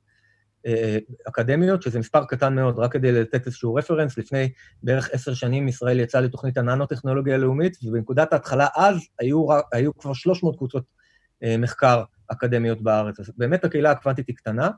[1.29, 6.01] אקדמיות, שזה מספר קטן מאוד, רק כדי לתת איזשהו רפרנס, לפני בערך עשר שנים ישראל
[6.01, 12.83] יצאה לתוכנית הננו-טכנולוגיה הלאומית, ובנקודת ההתחלה אז היו, היו כבר 300 קבוצות uh, מחקר אקדמיות
[12.83, 13.20] בארץ.
[13.20, 14.70] אז באמת הקהילה הקוונטית היא קטנה,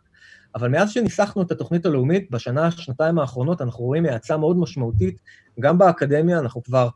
[0.54, 5.20] אבל מאז שניסחנו את התוכנית הלאומית, בשנה, שנתיים האחרונות, אנחנו רואים האצה מאוד משמעותית,
[5.60, 6.88] גם באקדמיה, אנחנו כבר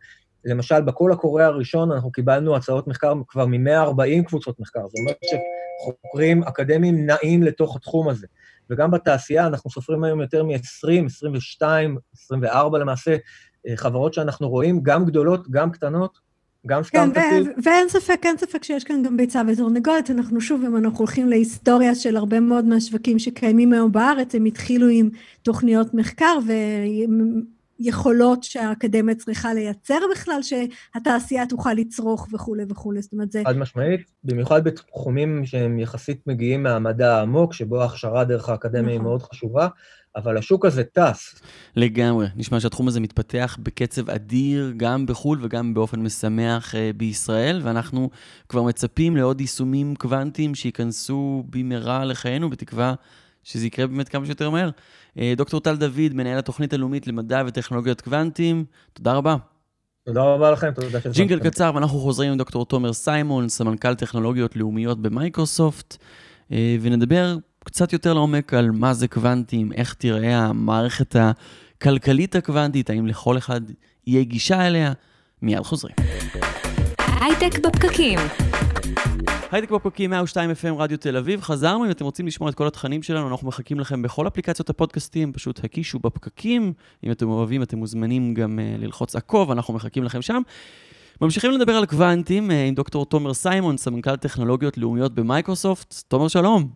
[0.45, 4.81] למשל, בקול הקורא הראשון אנחנו קיבלנו הצעות מחקר כבר מ-140 קבוצות מחקר.
[4.89, 8.27] זאת אומרת שחוקרים אקדמיים נעים לתוך התחום הזה.
[8.71, 13.17] וגם בתעשייה אנחנו סופרים היום יותר מ-20, 22, 24 למעשה,
[13.69, 16.19] אה, חברות שאנחנו רואים, גם גדולות, גם קטנות,
[16.67, 17.45] גם סטארט-אפים.
[17.45, 20.11] כן, ואין ספק, אין ספק שיש כאן גם ביצה ותרנגולת.
[20.11, 24.89] אנחנו שוב, אם אנחנו הולכים להיסטוריה של הרבה מאוד מהשווקים שקיימים היום בארץ, הם התחילו
[24.89, 25.11] עם
[25.43, 26.53] תוכניות מחקר, ו...
[27.81, 33.43] יכולות שהאקדמיה צריכה לייצר בכלל, שהתעשייה תוכל לצרוך וכולי וכולי, זאת אומרת זה...
[33.47, 38.93] חד משמעית, במיוחד בתחומים שהם יחסית מגיעים מהמדע העמוק, שבו ההכשרה דרך האקדמיה נכון.
[38.93, 39.69] היא מאוד חשובה,
[40.17, 41.41] אבל השוק הזה טס.
[41.77, 42.27] לגמרי.
[42.37, 48.11] נשמע שהתחום הזה מתפתח בקצב אדיר, גם בחו"ל וגם באופן משמח uh, בישראל, ואנחנו
[48.49, 52.95] כבר מצפים לעוד יישומים קוונטיים שייכנסו במהרה לחיינו, בתקווה
[53.45, 54.71] שזה יקרה באמת כמה שיותר מהר.
[55.19, 59.37] אה, דוקטור טל דוד, מנהל התוכנית הלאומית למדע וטכנולוגיות קוונטים, תודה רבה.
[60.07, 61.11] תודה רבה לכם, תודה שאתם...
[61.11, 65.97] ג'ינגל קצר, ואנחנו חוזרים עם דוקטור תומר סיימון, סמנכ"ל טכנולוגיות לאומיות במייקרוסופט,
[66.53, 73.07] אה, ונדבר קצת יותר לעומק על מה זה קוונטים, איך תראה המערכת הכלכלית הקוונטית, האם
[73.07, 73.61] לכל אחד
[74.07, 74.93] יהיה גישה אליה.
[75.43, 75.95] מיד חוזרים.
[77.21, 78.19] הייטק בפקקים.
[79.51, 83.03] הייטק בפקקים 102 FM רדיו תל אביב, חזרנו, אם אתם רוצים לשמוע את כל התכנים
[83.03, 86.73] שלנו, אנחנו מחכים לכם בכל אפליקציות הפודקאסטים, פשוט הקישו בפקקים,
[87.05, 90.43] אם אתם אוהבים אתם מוזמנים גם uh, ללחוץ עקוב, אנחנו מחכים לכם שם.
[91.21, 95.95] ממשיכים לדבר על קוונטים uh, עם דוקטור תומר סיימון, סמנכ"ל טכנולוגיות לאומיות במייקרוסופט.
[96.09, 96.71] תומר, שלום.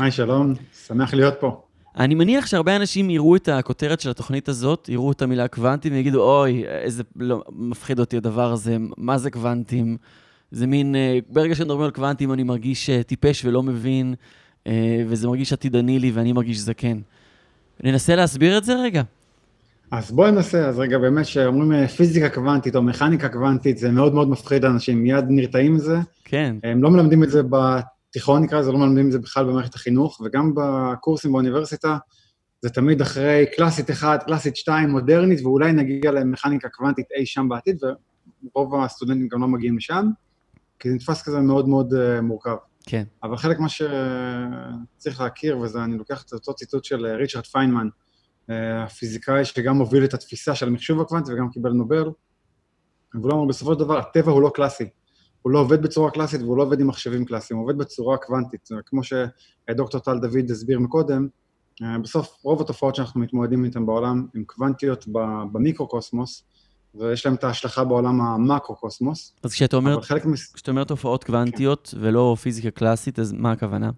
[0.00, 0.54] היי, שלום,
[0.86, 1.62] שמח להיות פה.
[1.96, 6.22] אני מניח שהרבה אנשים יראו את הכותרת של התוכנית הזאת, יראו את המילה קוונטים ויגידו,
[6.22, 9.96] אוי, איזה לא, מפחיד אותי הדבר הזה, מה זה קוונטים?
[10.52, 14.14] זה מין, אה, ברגע שמדברים על קוונטים אני מרגיש אה, טיפש ולא מבין,
[14.66, 16.98] אה, וזה מרגיש עתידני לי ואני מרגיש זקן.
[17.84, 19.02] ננסה להסביר את זה רגע.
[19.90, 24.28] אז בואי ננסה, אז רגע, באמת, כשאומרים פיזיקה קוונטית או מכניקה קוונטית, זה מאוד מאוד
[24.28, 25.96] מפחיד אנשים, מיד נרתעים מזה.
[26.24, 26.56] כן.
[26.62, 30.20] הם לא מלמדים את זה בתיכון, נקרא לזה, לא מלמדים את זה בכלל במערכת החינוך,
[30.24, 31.96] וגם בקורסים באוניברסיטה,
[32.62, 37.78] זה תמיד אחרי קלאסית 1, קלאסית 2, מודרנית, ואולי נגיע למכניקה קוונטית אי שם בעתיד,
[38.54, 40.10] ורוב הסטודנטים גם לא מגיעים לשם.
[40.82, 42.56] כי זה נתפס כזה מאוד מאוד uh, מורכב.
[42.86, 43.04] כן.
[43.22, 47.88] אבל חלק מה שצריך להכיר, וזה, אני לוקח את אותו ציטוט של אה, ריצ'רד פיינמן,
[47.88, 48.52] uh,
[48.86, 52.10] הפיזיקאי שגם הוביל את התפיסה של המחשוב הקוונטי וגם קיבל נובל,
[53.14, 54.88] והוא לא אמר, בסופו של דבר, הטבע הוא לא קלאסי.
[55.42, 58.68] הוא לא עובד בצורה קלאסית והוא לא עובד עם מחשבים קלאסיים, הוא עובד בצורה קוונטית.
[58.86, 61.28] כמו שדוקטור טל דוד הסביר מקודם,
[62.02, 65.04] בסוף רוב התופעות שאנחנו מתמודדים איתן בעולם הן קוונטיות
[65.52, 66.44] במיקרו-קוסמוס,
[66.94, 69.34] ויש להם את ההשלכה בעולם המקרו-קוסמוס.
[69.42, 70.52] אז כשאתה אומר, מס...
[70.52, 71.96] כשאתה אומר תופעות קוונטיות כן.
[72.00, 73.90] ולא פיזיקה קלאסית, אז מה הכוונה?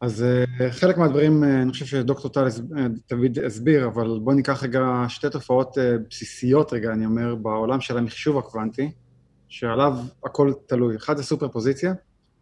[0.00, 2.48] אז uh, חלק מהדברים, uh, אני חושב שדוקטור טל
[3.06, 7.98] תמיד הסביר, אבל בואו ניקח רגע שתי תופעות uh, בסיסיות רגע, אני אומר, בעולם של
[7.98, 8.90] המחשוב הקוונטי,
[9.48, 10.96] שעליו הכל תלוי.
[10.96, 11.94] אחד זה סופר פוזיציה,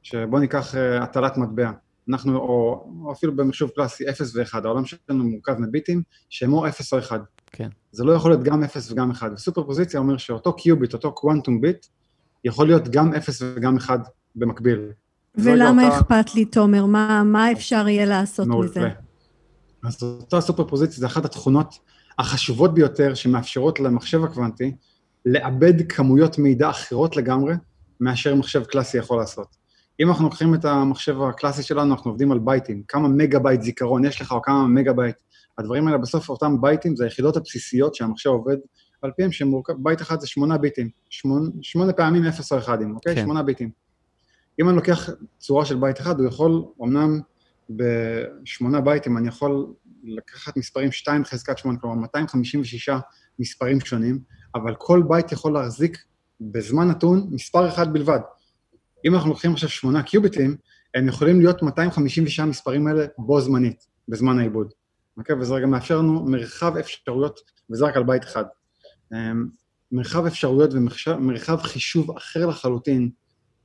[0.02, 1.70] שבואו ניקח uh, הטלת מטבע.
[2.08, 6.92] אנחנו, או, או אפילו במחשוב קלאסי, 0 ו-1, העולם שלנו מורכב מביטים שהם או 0
[6.92, 7.20] או 1.
[7.52, 7.68] כן.
[7.92, 9.30] זה לא יכול להיות גם 0 וגם 1.
[9.34, 11.86] וסופר פוזיציה אומר שאותו קיוביט, אותו קוונטום ביט,
[12.44, 14.00] יכול להיות גם 0 וגם 1
[14.36, 14.78] במקביל.
[15.34, 16.86] ולמה אכפת לי, תומר?
[16.86, 18.68] מה, מה אפשר יהיה לעשות מעולה.
[18.68, 18.88] מזה?
[19.84, 21.78] אז אותה סופר פוזיציה זה אחת התכונות
[22.18, 24.74] החשובות ביותר שמאפשרות למחשב הקוונטי
[25.26, 27.54] לעבד כמויות מידע אחרות לגמרי
[28.00, 29.56] מאשר מחשב קלאסי יכול לעשות.
[30.00, 34.04] אם אנחנו לוקחים את המחשב הקלאסי שלנו, אנחנו עובדים על בייטים, כמה מגה בייט זיכרון
[34.04, 35.16] יש לך או כמה מגה בייט.
[35.58, 38.56] הדברים האלה בסוף אותם בייטים זה היחידות הבסיסיות שהמחשב עובד
[39.02, 43.14] על פיהם, שמורכב, בייט אחד זה שמונה ביטים, שמונה, שמונה פעמים אפס או אחדים, אוקיי?
[43.14, 43.22] כן.
[43.22, 43.70] שמונה ביטים.
[44.60, 47.20] אם אני לוקח צורה של בייט אחד, הוא יכול, אמנם
[47.70, 49.66] בשמונה בייטים אני יכול
[50.04, 52.90] לקחת מספרים 2 חזקת 8, כלומר 256
[53.38, 54.18] מספרים שונים,
[54.54, 55.98] אבל כל בייט יכול להחזיק
[56.40, 58.20] בזמן נתון מספר אחד בלבד.
[59.04, 60.56] אם אנחנו לוקחים עכשיו שמונה קיוביטים,
[60.94, 64.72] הם יכולים להיות 256 מספרים האלה בו זמנית, בזמן העיבוד.
[65.16, 65.36] אוקיי?
[65.36, 67.40] וזה רגע מאפשר לנו מרחב אפשרויות,
[67.70, 68.44] וזה רק על בייט אחד.
[69.12, 69.46] אמ,
[69.92, 73.10] מרחב אפשרויות ומרחב חישוב אחר לחלוטין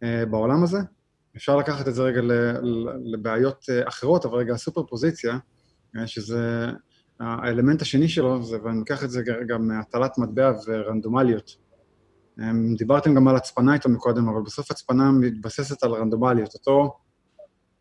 [0.03, 0.77] אה, בעולם הזה.
[1.35, 2.21] אפשר לקחת את זה רגע
[3.03, 5.37] לבעיות אה, אחרות, אבל רגע הסופר פוזיציה,
[5.97, 6.67] אה, שזה
[7.19, 11.68] האלמנט השני שלו, ואני אקח את זה רגע מהטלת מטבע ורנדומליות.
[12.39, 16.97] אמ, דיברתם גם על הצפנה איתו מקודם, אבל בסוף הצפנה מתבססת על רנדומליות, אותו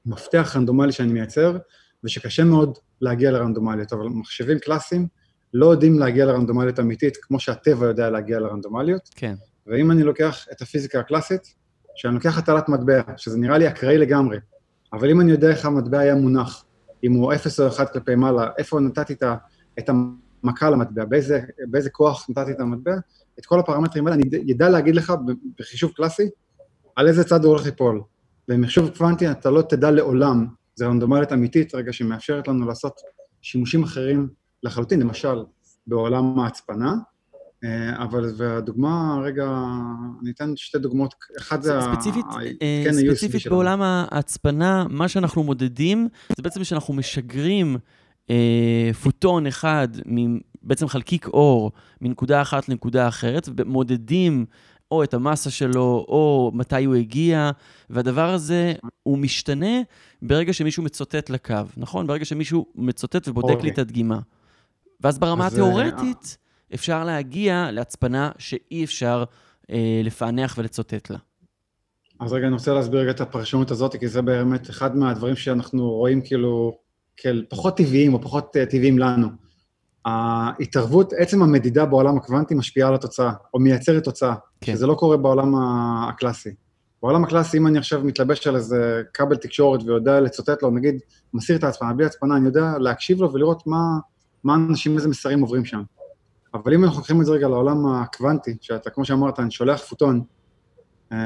[0.06, 1.58] מפתח רנדומלי שאני מייצר,
[2.04, 5.06] ושקשה מאוד להגיע לרנדומליות, אבל מחשבים קלאסיים
[5.54, 9.08] לא יודעים להגיע לרנדומליות אמיתית, כמו שהטבע יודע להגיע לרנדומליות.
[9.16, 9.34] כן.
[9.66, 11.54] ואם אני לוקח את הפיזיקה הקלאסית,
[11.96, 14.38] שאני לוקח הטלת מטבע, שזה נראה לי אקראי לגמרי,
[14.92, 16.64] אבל אם אני יודע איך המטבע היה מונח,
[17.04, 19.14] אם הוא 0 או 1 כלפי מעלה, איפה נתתי
[19.78, 21.40] את המכה למטבע, באיזה,
[21.70, 22.94] באיזה כוח נתתי את המטבע,
[23.38, 25.12] את כל הפרמטרים האלה, אני אדע להגיד לך
[25.58, 26.28] בחישוב קלאסי,
[26.96, 28.02] על איזה צד הוא הולך ליפול.
[28.48, 33.00] במחשוב קוונטי אתה לא תדע לעולם, זה רנדומלית אמיתית, רגע שמאפשרת לנו לעשות
[33.42, 34.28] שימושים אחרים
[34.62, 35.38] לחלוטין, למשל
[35.86, 36.94] בעולם ההצפנה,
[37.64, 39.48] אה, אבל והדוגמה, רגע,
[40.22, 43.56] אני אתן שתי דוגמאות, אחד זה ספציפית, ה- אה, כן, ספציפית שלנו.
[43.56, 47.76] בעולם ההצפנה, מה שאנחנו מודדים, זה בעצם שאנחנו משגרים
[48.30, 49.88] אה, פוטון אחד,
[50.68, 54.46] בעצם חלקיק אור, מנקודה אחת לנקודה אחרת, ומודדים
[54.90, 57.50] או את המסה שלו, או מתי הוא הגיע,
[57.90, 59.80] והדבר הזה, הוא משתנה
[60.22, 62.06] ברגע שמישהו מצוטט לקו, נכון?
[62.06, 63.70] ברגע שמישהו מצוטט ובודק לי אוקיי.
[63.70, 64.18] את הדגימה.
[65.00, 66.38] ואז ברמה אז, התיאורטית,
[66.74, 69.24] אפשר להגיע להצפנה שאי אפשר
[69.70, 71.18] אה, לפענח ולצוטט לה.
[72.20, 75.90] אז רגע, אני רוצה להסביר רגע את הפרשנות הזאת, כי זה באמת אחד מהדברים שאנחנו
[75.90, 76.78] רואים כאילו
[77.16, 79.47] כאל פחות טבעיים או פחות אה, טבעיים לנו.
[80.08, 84.72] ההתערבות, עצם המדידה בעולם הקוונטי משפיעה על התוצאה, או מייצרת תוצאה, כן.
[84.72, 85.54] שזה לא קורה בעולם
[86.08, 86.50] הקלאסי.
[87.02, 91.00] בעולם הקלאסי, אם אני עכשיו מתלבש על איזה כבל תקשורת ויודע לצוטט לו, נגיד,
[91.34, 93.98] מסיר את ההצפנה, בלי הצפנה, אני יודע להקשיב לו ולראות מה,
[94.44, 95.82] מה אנשים, איזה מסרים עוברים שם.
[96.54, 100.22] אבל אם אנחנו לוקחים את זה רגע לעולם הקוונטי, שאתה, כמו שאמרת, אני שולח פוטון,
[101.12, 101.16] אמ,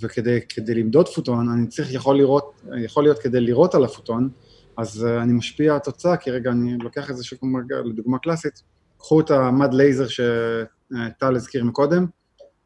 [0.00, 4.28] וכדי כדי למדוד פוטון, אני צריך, יכול, לראות, יכול להיות כדי לראות על הפוטון,
[4.80, 8.62] אז uh, אני משפיע על התוצאה, כי רגע, אני לוקח איזושהי דוגמה- לדוגמה קלאסית,
[8.98, 12.06] קחו את המד לייזר שטל הזכיר מקודם,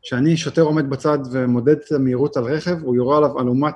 [0.02, 3.74] כשאני שוטר עומד בצד ומודד את המהירות על רכב, הוא יורה עליו אלומת,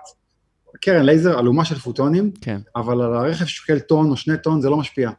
[0.81, 2.61] קרן לייזר, אלומה של פוטונים, כן.
[2.77, 5.11] אבל על הרכב שוקל טון או שני טון זה לא משפיע.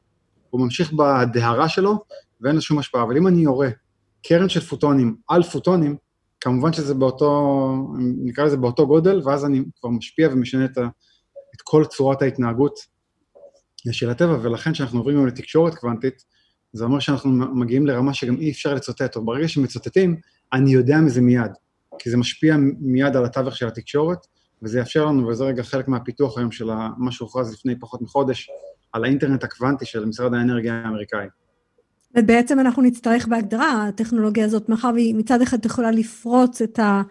[0.49, 2.03] הוא ממשיך בדהרה שלו
[2.41, 3.03] ואין לו שום השפעה.
[3.03, 3.69] אבל אם אני יורה
[4.23, 5.95] קרן של פוטונים על פוטונים,
[6.41, 7.32] כמובן שזה באותו,
[7.99, 10.82] נקרא לזה באותו גודל, ואז אני כבר משפיע ומשנה את, ה,
[11.55, 12.79] את כל צורת ההתנהגות
[13.92, 16.24] של הטבע, ולכן כשאנחנו עוברים היום לתקשורת קוונטית,
[16.74, 20.15] זה אומר שאנחנו מגיעים לרמה שגם אי אפשר לצוטט, או ברגע שמצוטטים,
[20.54, 21.52] אני יודע מזה מיד,
[22.00, 24.18] כי זה משפיע מיד על התווך של התקשורת,
[24.63, 28.50] וזה יאפשר לנו, וזה רגע חלק מהפיתוח היום של מה שהוכרז לפני פחות מחודש,
[28.94, 31.28] על האינטרנט הקוונטי של משרד האנרגיה האמריקאי.
[32.18, 37.02] ובעצם אנחנו נצטרך בהגדרה, הטכנולוגיה הזאת, מאחר והיא מצד אחד יכולה לפרוץ את ה...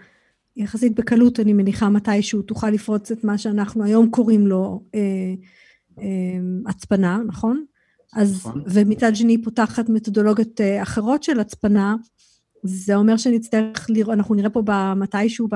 [0.59, 5.01] יחסית בקלות, אני מניחה, מתישהו תוכל לפרוץ את מה שאנחנו היום קוראים לו אה,
[6.67, 7.65] הצפנה, נכון?
[8.15, 8.63] אז, נכון.
[8.67, 11.95] ומצד שני היא פותחת מתודולוגיות אה, אחרות של הצפנה,
[12.63, 14.63] זה אומר שנצטרך לראות, אנחנו נראה פה
[14.97, 15.49] מתישהו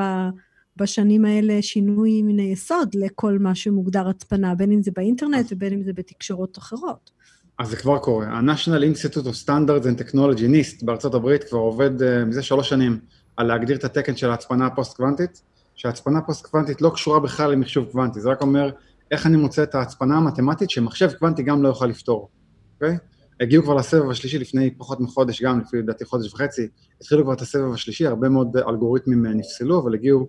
[0.76, 5.82] בשנים האלה שינוי מן היסוד לכל מה שמוגדר הצפנה, בין אם זה באינטרנט ובין אם
[5.82, 7.10] זה בתקשורות אחרות.
[7.58, 8.26] אז זה כבר קורה.
[8.26, 12.98] ה-National Institute of Standards and Technology, NIST, בארצות הברית, כבר עובד אה, מזה שלוש שנים
[13.36, 15.42] על להגדיר את התקן של ההצפנה הפוסט-קוונטית,
[15.74, 18.70] שההצפנה הפוסט-קוונטית לא קשורה בכלל למחשוב קוונטי, זה רק אומר
[19.12, 22.28] איך אני מוצא את ההצפנה המתמטית שמחשב קוונטי גם לא יוכל לפתור,
[22.74, 22.98] אוקיי?
[23.40, 26.68] הגיעו כבר לסבב השלישי לפני פחות מחודש, גם לפי לדעתי חודש וחצי,
[27.00, 30.28] התחילו כבר את הסבב השלישי, הרבה מאוד אלגוריתמים אה, נפסלו, אבל הגיעו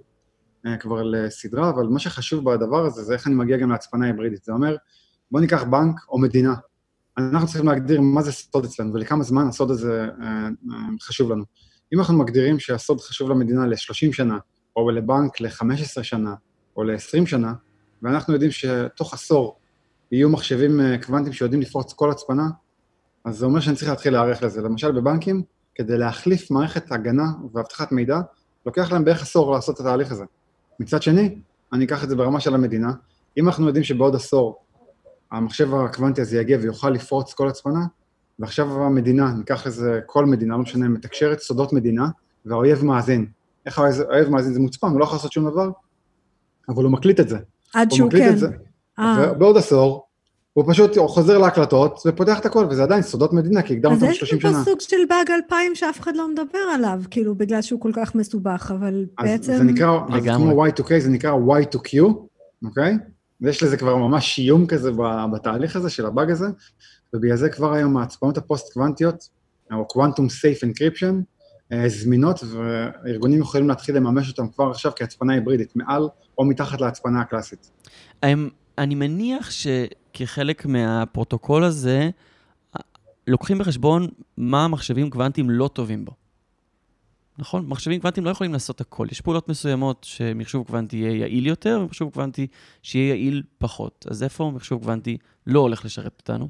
[0.65, 4.43] אה, כבר לסדרה, אבל מה שחשוב בדבר הזה זה איך אני מגיע גם להצפנה היברידית.
[4.43, 4.75] זה אומר,
[5.31, 6.53] בוא ניקח בנק או מדינה,
[7.17, 11.43] אנחנו צריכים להגדיר מה זה סוד אצלנו ולכמה זמן הסוד הזה אה, אה, חשוב לנו.
[11.93, 14.37] אם אנחנו מגדירים שהסוד חשוב למדינה ל-30 שנה,
[14.75, 16.35] או לבנק ל-15 שנה,
[16.77, 17.53] או ל-20 שנה,
[18.03, 19.59] ואנחנו יודעים שתוך עשור
[20.11, 22.49] יהיו מחשבים אה, קוונטיים שיודעים לפרוץ כל הצפנה,
[23.25, 24.61] אז זה אומר שאני צריך להתחיל להיערך לזה.
[24.61, 25.43] למשל בבנקים,
[25.75, 28.19] כדי להחליף מערכת הגנה ואבטחת מידע,
[28.65, 30.23] לוקח להם בערך עשור לעשות את התהליך הזה.
[30.79, 31.35] מצד שני,
[31.73, 32.91] אני אקח את זה ברמה של המדינה,
[33.37, 34.63] אם אנחנו יודעים שבעוד עשור
[35.31, 37.85] המחשב הקוונטי הזה יגיע ויוכל לפרוץ כל הצפנה,
[38.39, 42.07] ועכשיו המדינה, ניקח איזה, כל מדינה, לא משנה, מתקשרת סודות מדינה,
[42.45, 43.25] והאויב מאזין.
[43.65, 44.53] איך האויב מאזין?
[44.53, 45.69] זה מוצפן, הוא לא יכול לעשות שום דבר,
[46.69, 47.37] אבל הוא מקליט את זה.
[47.73, 48.33] עד הוא שהוא מקליט כן.
[48.33, 48.47] את זה,
[48.99, 49.31] אה.
[49.31, 50.07] ובעוד עשור,
[50.53, 54.11] הוא פשוט חוזר להקלטות ופותח את הכל, וזה עדיין סודות מדינה, כי הגדרנו אז אותם
[54.11, 54.63] יש 30 פה שנה.
[54.63, 58.71] סוג של באג 2000 שאף אחד לא מדבר עליו, כאילו, בגלל שהוא כל כך מסובך,
[58.79, 59.57] אבל אז בעצם...
[59.57, 60.53] זה נקרא, אז לגמרי.
[60.53, 62.03] כמו Y2K, זה נקרא Y2Q,
[62.65, 62.97] אוקיי?
[63.41, 66.47] ויש לזה כבר ממש איום כזה ב- בתהליך הזה של הבאג הזה,
[67.13, 69.29] ובגלל זה כבר היום ההצפנות הפוסט-קוונטיות,
[69.73, 71.13] או Quantum Safe Encryption,
[71.87, 77.71] זמינות, וארגונים יכולים להתחיל לממש אותם כבר עכשיו כהצפנה היברידית, מעל או מתחת להצפנה הקלאסית.
[78.77, 82.09] אני מניח שכחלק מהפרוטוקול הזה,
[83.27, 86.11] לוקחים בחשבון מה המחשבים קוונטיים לא טובים בו.
[87.37, 87.65] נכון?
[87.65, 89.07] מחשבים קוונטיים לא יכולים לעשות הכל.
[89.11, 92.47] יש פעולות מסוימות שמחשוב קוונטי יהיה יעיל יותר, ומחשוב קוונטי
[92.81, 94.05] שיהיה יעיל פחות.
[94.09, 96.49] אז איפה מחשוב קוונטי לא הולך לשרת אותנו?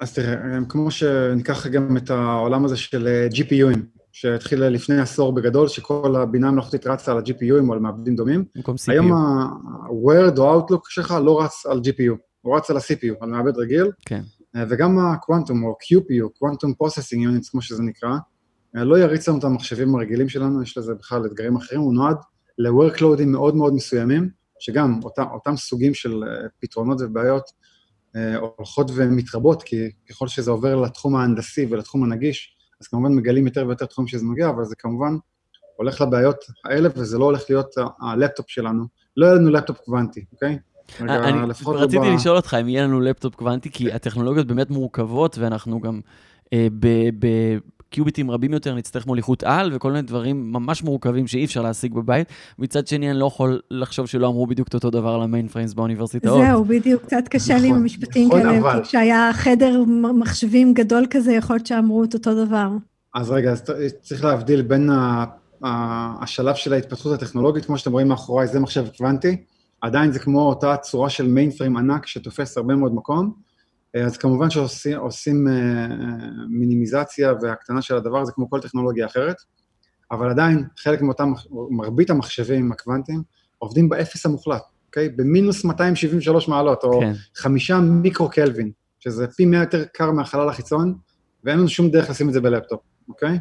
[0.00, 3.78] אז תראה, הם כמו שניקח גם את העולם הזה של אה, GPUים,
[4.12, 8.44] שהתחיל לפני עשור בגדול, שכל הבינה המלאכותית רצה על ה-GPUים או על מעבדים דומים.
[8.54, 8.92] במקום CPU.
[8.92, 13.56] היום ה-Word או Outlook שלך לא רץ על GPU, הוא רץ על ה-CPU, על מעבד
[13.56, 14.22] רגיל, כן.
[14.56, 18.10] אה, וגם ה-Quantum או QPU, Quantum Processing Units, כמו שזה נקרא,
[18.76, 22.16] אה, לא יריץ לנו את המחשבים הרגילים שלנו, יש לזה בכלל אתגרים אחרים, הוא נועד
[22.58, 27.44] ל-workloadים מאוד מאוד מסוימים, שגם אותם, אותם סוגים של אה, פתרונות ובעיות
[28.56, 32.51] הולכות ומתרבות, כי ככל שזה עובר לתחום ההנדסי ולתחום הנגיש,
[32.82, 35.16] אז כמובן מגלים יותר ויותר תחומים שזה נוגע, אבל זה כמובן
[35.76, 38.84] הולך לבעיות האלה, וזה לא הולך להיות הלפטופ שלנו.
[39.16, 40.58] לא יהיה לנו לפטופ קוונטי, אוקיי?
[41.00, 45.38] אה, אני רציתי ב- לשאול אותך אם יהיה לנו לפטופ קוונטי, כי הטכנולוגיות באמת מורכבות,
[45.38, 46.00] ואנחנו גם
[46.52, 47.56] אה, ב-
[47.92, 52.28] בקיוביטים רבים יותר נצטרך מוליכות על, וכל מיני דברים ממש מורכבים שאי אפשר להשיג בבית.
[52.58, 55.74] מצד שני, אני לא יכול לחשוב שלא אמרו בדיוק את אותו דבר על ה mainframes
[55.74, 56.40] באוניברסיטאות.
[56.46, 59.82] זהו, בדיוק, קצת קשה לי עם נכון, המשפטים נכון, כאלה, אבל- כי כשהיה חדר
[60.14, 62.68] מחשבים גדול כזה, יכול להיות שאמרו את אותו דבר.
[63.14, 63.62] אז רגע, אז
[64.02, 65.24] צריך להבדיל בין ה-
[65.64, 69.36] ה- השלב של ההתפתחות הטכנולוגית, כמו שאתם רואים מאחוריי, זה מחשב קוונטי,
[69.80, 73.32] עדיין זה כמו אותה צורה של mainframe ענק שתופס הרבה מאוד מקום,
[74.00, 75.86] אז כמובן שעושים עושים, אה, אה,
[76.48, 79.36] מינימיזציה והקטנה של הדבר הזה כמו כל טכנולוגיה אחרת,
[80.10, 81.32] אבל עדיין חלק מאותם,
[81.70, 83.22] מרבית המחשבים הקוונטיים
[83.58, 85.08] עובדים באפס המוחלט, אוקיי?
[85.08, 87.12] במינוס 273 מעלות, או כן.
[87.36, 90.94] חמישה מיקרו קלווין, שזה פי מאה יותר קר מהחלל החיצון,
[91.44, 93.38] ואין לנו שום דרך לשים את זה בלפטופ, אוקיי?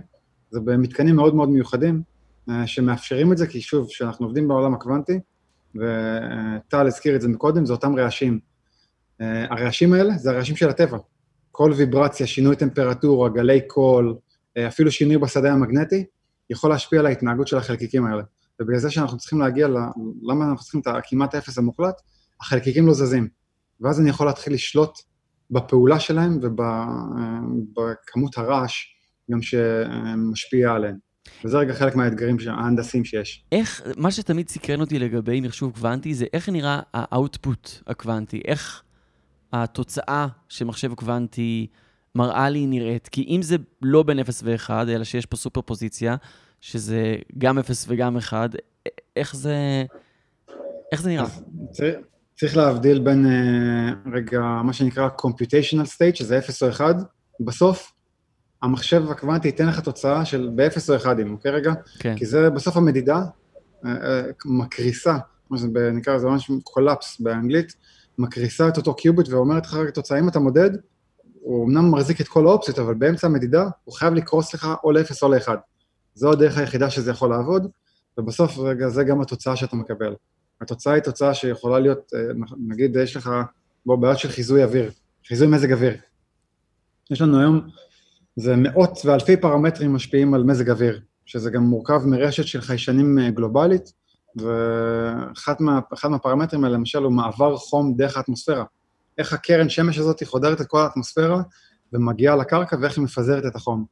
[0.52, 2.02] זה במתקנים מאוד מאוד מיוחדים,
[2.50, 5.20] אה, שמאפשרים את זה, כי שוב, כשאנחנו עובדים בעולם הקוונטי,
[5.76, 8.51] וטל הזכיר את זה מקודם, זה אותם רעשים.
[9.22, 10.98] אה, הרעשים האלה זה הרעשים של הטבע.
[11.52, 14.16] כל ויברציה, שינוי טמפרטורה, גלי קול,
[14.58, 16.06] אה, אפילו שינוי בשדה המגנטי,
[16.50, 18.24] יכול להשפיע על ההתנהגות של החלקיקים האלה.
[18.62, 19.76] ובגלל זה שאנחנו צריכים להגיע ל...
[20.24, 22.02] למה אנחנו צריכים את הכמעט אפס המוחלט?
[22.42, 23.28] החלקיקים לא זזים.
[23.82, 25.00] ואז אני יכול להתחיל לשלוט
[25.52, 28.74] בפעולה שלהם ובכמות הרעש
[29.32, 30.96] גם שמשפיע עליהם.
[31.46, 33.46] וזה רגע חלק מהאתגרים ההנדסיים שיש.
[33.52, 38.84] איך, מה שתמיד סקרן אותי לגבי מחשוב קוונטי, זה איך נראה ה output הקוונטי, איך
[39.54, 41.68] התוצאה שמחשב קוונטי
[42.16, 43.08] מראה לי נראית.
[43.08, 46.16] כי אם זה לא בין 0 ו-1, אלא שיש פה סופר פוזיציה,
[46.62, 48.50] שזה גם 0 וגם 1,
[49.16, 49.84] איך זה,
[50.92, 51.26] איך זה נראה?
[51.72, 51.96] צריך,
[52.38, 56.96] צריך להבדיל בין, אה, רגע, מה שנקרא computational state, שזה 0 או 1,
[57.40, 57.94] בסוף
[58.62, 61.74] המחשב הקוונטי ייתן לך תוצאה של ב-0 או 1, אוקיי רגע?
[62.00, 62.16] כן.
[62.18, 63.24] כי זה בסוף המדידה
[63.86, 65.18] אה, אה, מקריסה,
[65.50, 67.76] מה שזה ב- נקרא לזה ממש collapse באנגלית,
[68.18, 70.70] מקריסה את אותו קיוביט ואומרת לך רגע תוצאה, אם אתה מודד,
[71.42, 75.16] הוא אמנם מחזיק את כל האופציות, אבל באמצע המדידה הוא חייב לקרוס לך או ל-0
[75.22, 75.48] או ל-1.
[76.16, 77.68] זו הדרך היחידה שזה יכול לעבוד,
[78.18, 80.16] ובסוף רגע זה גם התוצאה שאתה מקבל.
[80.62, 82.20] התוצאה היא תוצאה שיכולה להיות, אה,
[82.68, 83.30] נגיד יש לך
[83.86, 84.92] בוא, בעיות של חיזוי אוויר,
[85.28, 85.94] חיזוי מזג אוויר.
[87.12, 87.68] יש לנו היום,
[88.36, 93.32] זה מאות ואלפי פרמטרים משפיעים על מזג אוויר, שזה גם מורכב מרשת של חיישנים אה,
[93.32, 93.94] גלובלית,
[94.36, 98.64] ואחד מה, מהפרמטרים האלה, למשל, הוא מעבר חום דרך האטמוספירה.
[99.18, 101.42] איך הקרן שמש הזאת חודרת את כל האטמוספירה
[101.94, 103.86] ומגיעה לקרקע ואיך היא מפזרת את החום.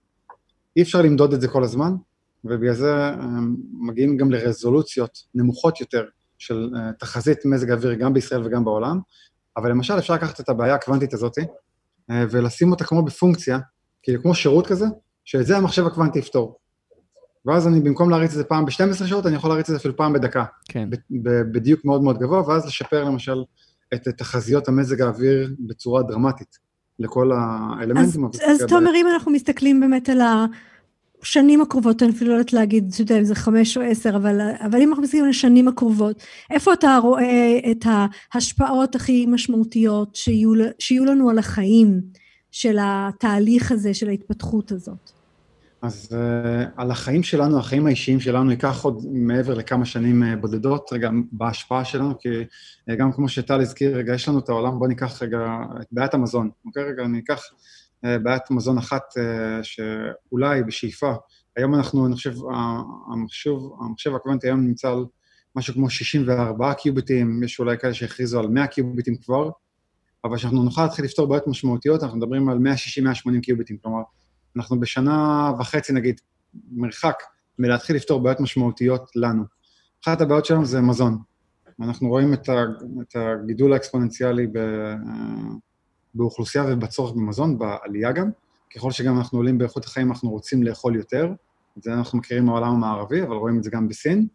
[0.77, 1.95] אי אפשר למדוד את זה כל הזמן,
[2.43, 3.15] ובגלל זה אה,
[3.71, 6.05] מגיעים גם לרזולוציות נמוכות יותר
[6.37, 8.99] של אה, תחזית מזג אוויר גם בישראל וגם בעולם,
[9.57, 11.37] אבל למשל אפשר לקחת את הבעיה הקוונטית הזאת
[12.11, 13.59] אה, ולשים אותה כמו בפונקציה,
[14.03, 14.85] כאילו כמו שירות כזה,
[15.25, 16.59] שאת זה המחשב הקוונטי יפתור.
[17.49, 19.97] ואז אני, במקום להריץ את זה פעם ב-12 שעות, אני יכול להריץ את זה אפילו
[19.97, 20.43] פעם בדקה.
[20.65, 20.89] כן.
[21.51, 23.43] בדיוק מאוד מאוד גבוה, ואז לשפר למשל
[23.93, 26.57] את תחזיות המזג האוויר בצורה דרמטית
[26.99, 28.25] לכל האלמנטים.
[28.25, 30.21] אז, אז תומר, אם אנחנו מסתכלים באמת על
[31.21, 34.41] השנים הקרובות, אני אפילו לא יודעת להגיד, אתה יודע, אם זה חמש או עשר, אבל,
[34.65, 37.85] אבל אם אנחנו מסתכלים על השנים הקרובות, איפה אתה רואה את
[38.33, 42.01] ההשפעות הכי משמעותיות שיהיו, שיהיו לנו על החיים
[42.51, 45.18] של התהליך הזה, של ההתפתחות הזאת?
[45.81, 50.89] אז uh, על החיים שלנו, החיים האישיים שלנו, ייקח עוד מעבר לכמה שנים uh, בודדות,
[50.93, 52.29] רגע, בהשפעה שלנו, כי
[52.91, 56.13] uh, גם כמו שטל הזכיר, רגע, יש לנו את העולם, בואו ניקח רגע את בעיית
[56.13, 56.83] המזון, אוקיי?
[56.83, 57.41] רגע, אני אקח
[58.05, 61.13] uh, בעיית מזון אחת uh, שאולי בשאיפה,
[61.57, 62.33] היום אנחנו, אני חושב,
[63.13, 65.05] המחשב, המחשב הקוונטי היום נמצא על
[65.55, 69.49] משהו כמו 64 קיוביטים, יש אולי כאלה שהכריזו על 100 קיוביטים כבר,
[70.23, 74.01] אבל כשאנחנו נוכל להתחיל לפתור בעיות משמעותיות, אנחנו מדברים על 160-180 קיוביטים, כלומר,
[74.55, 76.21] אנחנו בשנה וחצי, נגיד,
[76.71, 77.15] מרחק
[77.59, 79.43] מלהתחיל לפתור בעיות משמעותיות לנו.
[80.03, 81.17] אחת הבעיות שלנו זה מזון.
[81.81, 82.49] אנחנו רואים את,
[83.15, 84.47] הגידול האקספוננציאלי
[86.13, 88.29] באוכלוסייה ובצורך במזון, בעלייה גם.
[88.75, 91.33] ככל שגם אנחנו עולים באיכות החיים, אנחנו רוצים לאכול יותר.
[91.77, 94.27] את זה אנחנו מכירים מהעולם המערבי, אבל רואים את זה גם בסין.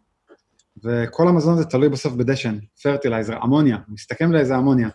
[0.83, 4.89] וכל המזון הזה תלוי בסוף בדשן, פרטילייזר, אמוניה, מסתכם לאיזה אמוניה.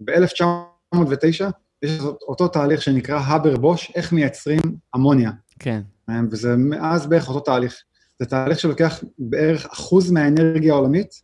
[0.00, 1.44] ב-1909
[1.82, 4.60] יש אותו תהליך שנקרא האבר בוש, איך מייצרים
[4.96, 5.30] אמוניה.
[5.58, 5.82] כן.
[6.30, 7.82] וזה מאז בערך אותו תהליך.
[8.18, 11.22] זה תהליך שלוקח בערך אחוז מהאנרגיה העולמית,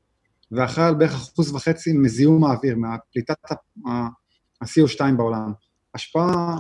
[0.53, 3.37] ואחראי על בערך אחוז וחצי מזיהום האוויר, מהפליטת
[3.87, 5.53] ה-CO2 בעולם.
[5.95, 6.57] השפעה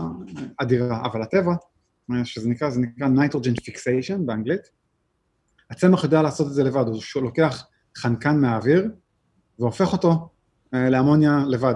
[0.56, 1.54] אדירה, אבל הטבע,
[2.24, 4.60] שזה נקרא, זה נקרא nitrogen fixation באנגלית,
[5.70, 7.66] הצמח יודע לעשות את זה לבד, הוא לוקח
[7.96, 8.90] חנקן מהאוויר
[9.58, 10.28] והופך אותו
[10.74, 11.74] אה, לאמוניה לבד.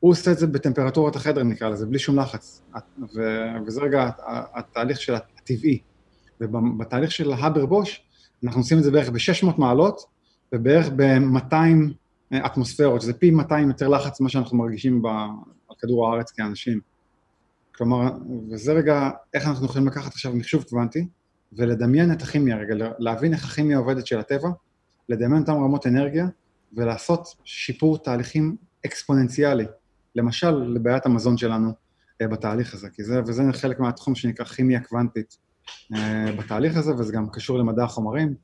[0.00, 2.62] הוא עושה את זה בטמפרטורת החדר, נקרא לזה, בלי שום לחץ.
[3.14, 4.10] ו- וזה רגע
[4.54, 5.78] התהליך של הטבעי.
[6.40, 8.02] ובתהליך של האבר בוש,
[8.44, 10.00] אנחנו עושים את זה בערך ב-600 מעלות,
[10.52, 16.80] ובערך ב-200 אטמוספירות, שזה פי 200 יותר לחץ ממה שאנחנו מרגישים על כדור הארץ כאנשים.
[17.74, 18.10] כלומר,
[18.50, 21.06] וזה רגע איך אנחנו יכולים לקחת עכשיו מחשוב קוונטי,
[21.52, 24.48] ולדמיין את הכימיה, רגע, להבין איך הכימיה עובדת של הטבע,
[25.08, 26.26] לדמיין אותם רמות אנרגיה,
[26.72, 29.64] ולעשות שיפור תהליכים אקספוננציאלי.
[30.14, 35.38] למשל, לבעיית המזון שלנו uh, בתהליך הזה, כי זה, וזה חלק מהתחום שנקרא כימיה קוונטית
[35.92, 35.96] uh,
[36.38, 38.34] בתהליך הזה, וזה גם קשור למדע החומרים.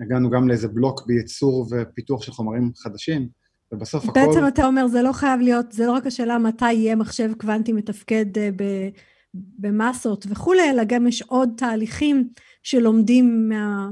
[0.00, 3.28] הגענו גם לאיזה בלוק בייצור ופיתוח של חומרים חדשים,
[3.72, 4.28] ובסוף בעצם הכל...
[4.28, 7.72] בעצם אתה אומר, זה לא חייב להיות, זה לא רק השאלה מתי יהיה מחשב קוונטי
[7.72, 8.88] מתפקד uh, ב...
[9.34, 12.28] במסות וכולי, אלא גם יש עוד תהליכים
[12.62, 13.90] שלומדים מה...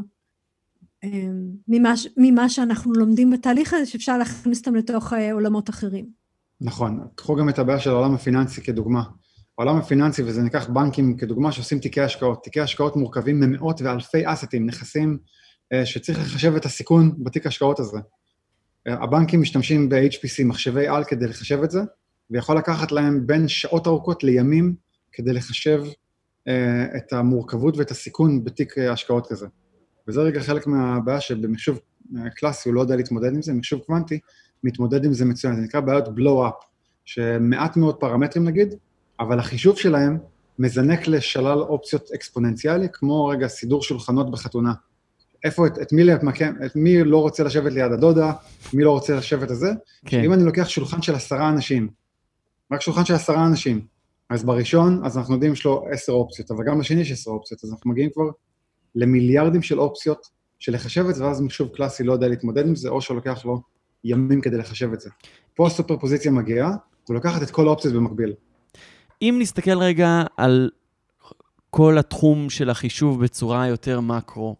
[1.68, 6.25] ממה, ממה שאנחנו לומדים בתהליך הזה, שאפשר להכניס אותם לתוך עולמות אחרים.
[6.60, 7.06] נכון.
[7.14, 9.02] קחו גם את הבעיה של העולם הפיננסי כדוגמה.
[9.58, 12.44] העולם הפיננסי, וזה ניקח בנקים כדוגמה, שעושים תיקי השקעות.
[12.44, 15.18] תיקי השקעות מורכבים ממאות ואלפי אסטים, נכסים
[15.72, 17.98] אה, שצריך לחשב את הסיכון בתיק ההשקעות הזה.
[18.86, 21.80] אה, הבנקים משתמשים ב-HPC, מחשבי על, כדי לחשב את זה,
[22.30, 24.74] ויכול לקחת להם בין שעות ארוכות לימים
[25.12, 25.82] כדי לחשב
[26.48, 29.46] אה, את המורכבות ואת הסיכון בתיק השקעות כזה.
[30.08, 31.80] וזה רגע חלק מהבעיה שבמחשוב
[32.36, 34.18] קלאסי הוא לא יודע להתמודד עם זה, מחשוב קוונטי
[34.64, 36.54] מתמודד עם זה מצוין, זה נקרא בעיות בלואו-אפ,
[37.04, 38.74] שמעט מאוד פרמטרים נגיד,
[39.20, 40.18] אבל החישוב שלהם
[40.58, 44.72] מזנק לשלל אופציות אקספוננציאלי, כמו רגע סידור שולחנות בחתונה.
[45.44, 46.14] איפה, את, את, מי,
[46.66, 48.32] את מי לא רוצה לשבת ליד הדודה,
[48.74, 49.72] מי לא רוצה לשבת את זה.
[50.04, 50.24] כן.
[50.24, 51.88] אם אני לוקח שולחן של עשרה אנשים,
[52.72, 53.80] רק שולחן של עשרה אנשים,
[54.30, 57.64] אז בראשון, אז אנחנו יודעים יש לו עשר אופציות, אבל גם בשני יש עשר אופציות,
[57.64, 58.30] אז אנחנו מגיעים כבר
[58.94, 60.26] למיליארדים של אופציות
[60.58, 63.62] של לחשב את זה, ואז מחשוב קלאסי לא יודע להתמודד עם זה, או שלוקח לו
[64.04, 65.10] ימים כדי לחשב את זה.
[65.54, 66.70] פה הסופר פוזיציה מגיעה,
[67.10, 68.32] ולוקחת את כל האופציות במקביל.
[69.22, 70.70] אם נסתכל רגע על
[71.70, 74.56] כל התחום של החישוב בצורה יותר מקרו,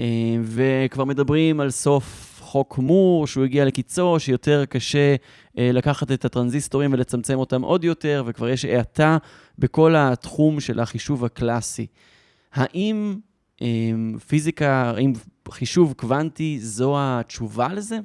[0.00, 5.16] אה, וכבר מדברים על סוף חוק מור, שהוא הגיע לקיצו, שיותר קשה
[5.58, 9.18] אה, לקחת את הטרנזיסטורים ולצמצם אותם עוד יותר, וכבר יש האטה
[9.58, 11.86] בכל התחום של החישוב הקלאסי.
[12.52, 13.16] האם
[13.62, 13.66] אה,
[14.26, 15.12] פיזיקה, האם
[15.50, 17.98] חישוב קוונטי זו התשובה לזה?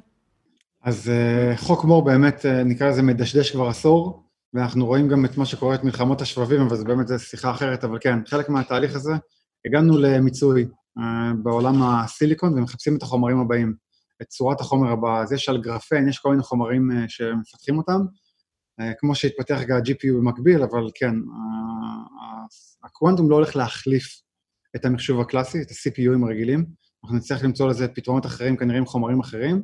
[0.82, 4.22] אז uh, חוק מור באמת, uh, נקרא לזה מדשדש כבר עשור,
[4.54, 7.98] ואנחנו רואים גם את מה שקורה, את מלחמות השבבים, אבל זה באמת שיחה אחרת, אבל
[8.00, 9.12] כן, חלק מהתהליך הזה,
[9.66, 10.66] הגענו למיצוי
[10.98, 11.02] uh,
[11.42, 13.74] בעולם הסיליקון ומחפשים את החומרים הבאים,
[14.22, 15.20] את צורת החומר הבא.
[15.20, 18.00] אז יש על גרפן, יש כל מיני חומרים שמפתחים אותם,
[18.98, 21.14] כמו שהתפתח גם ה-GPU במקביל, אבל כן,
[22.84, 24.20] הקוונטום לא הולך להחליף
[24.76, 26.66] את המחשוב הקלאסי, את ה-CPUים הרגילים,
[27.04, 29.62] אנחנו נצטרך למצוא לזה פתרונות אחרים, כנראה עם חומרים אחרים,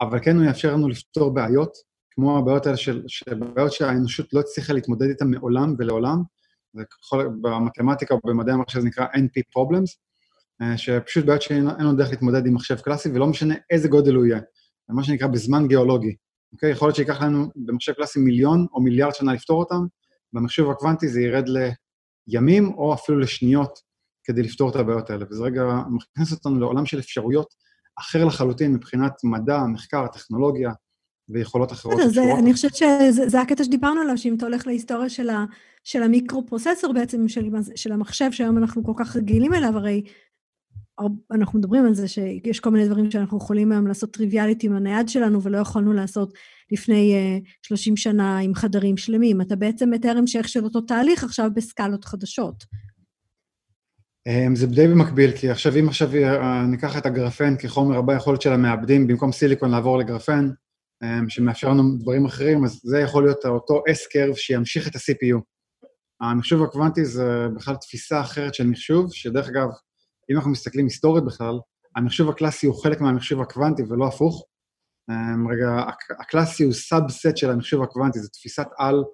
[0.00, 1.72] אבל כן הוא יאפשר לנו לפתור בעיות,
[2.10, 6.22] כמו הבעיות האלה של, של בעיות שהאנושות לא הצליחה להתמודד איתן מעולם ולעולם,
[6.72, 9.96] זה ככל, במתמטיקה או במדעי המחשב זה נקרא NP Problems,
[10.62, 14.26] אה, שפשוט בעיות שאין לנו דרך להתמודד עם מחשב קלאסי, ולא משנה איזה גודל הוא
[14.26, 14.40] יהיה.
[14.88, 16.14] זה מה שנקרא בזמן גיאולוגי.
[16.52, 16.70] אוקיי?
[16.70, 19.86] יכול להיות שייקח לנו במחשב קלאסי מיליון או מיליארד שנה לפתור אותם,
[20.32, 21.44] במחשב הקוונטי זה ירד
[22.26, 23.78] לימים או אפילו לשניות
[24.24, 25.24] כדי לפתור את הבעיות האלה.
[25.30, 27.54] וזה רגע מכניס אותנו לעולם של אפשרויות
[28.00, 30.72] אחר לחלוטין מבחינת מדע, מחקר, טכנולוגיה
[31.28, 32.00] ויכולות אחרות.
[32.06, 35.44] זה, אני חושבת שזה הקטע שדיברנו עליו, שאם אתה הולך להיסטוריה של, ה,
[35.84, 40.02] של המיקרו-פרוססור בעצם, של, של המחשב, שהיום אנחנו כל כך רגילים אליו, הרי
[41.30, 45.08] אנחנו מדברים על זה שיש כל מיני דברים שאנחנו יכולים היום לעשות טריוויאלית עם הנייד
[45.08, 46.32] שלנו ולא יכולנו לעשות
[46.72, 49.40] לפני uh, אה, 30 שנה עם חדרים שלמים.
[49.40, 52.64] אתה בעצם מתאר המשך של אותו תהליך עכשיו בסקלות חדשות.
[54.28, 58.42] אמ, זה די במקביל, כי עכשיו אם עכשיו אה, ניקח את הגרפן כחומר הבא יכולת
[58.42, 60.50] של המעבדים, במקום סיליקון לעבור לגרפן,
[61.04, 65.40] אמ, שמאפשר לנו דברים אחרים, אז זה יכול להיות אותו S-curve שימשיך את ה-CPU.
[66.20, 69.68] המחשוב הקוונטי זה בכלל תפיסה אחרת של מחשוב, שדרך אגב,
[70.30, 71.54] אם אנחנו מסתכלים היסטורית בכלל,
[71.96, 74.46] המחשוב הקלאסי הוא חלק מהמחשוב הקוונטי ולא הפוך.
[75.10, 75.84] אמ, רגע,
[76.20, 79.04] הקלאסי הוא subset של המחשוב הקוונטי, זו תפיסת על אמ,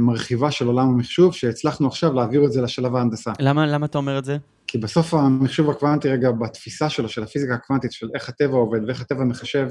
[0.00, 3.32] מרחיבה של עולם המחשוב, שהצלחנו עכשיו להעביר את זה לשלב ההנדסה.
[3.38, 4.36] למה, למה אתה אומר את זה?
[4.66, 9.00] כי בסוף המחשוב הקוונטי, רגע, בתפיסה שלו, של הפיזיקה הקוונטית, של איך הטבע עובד ואיך
[9.00, 9.68] הטבע מחשב,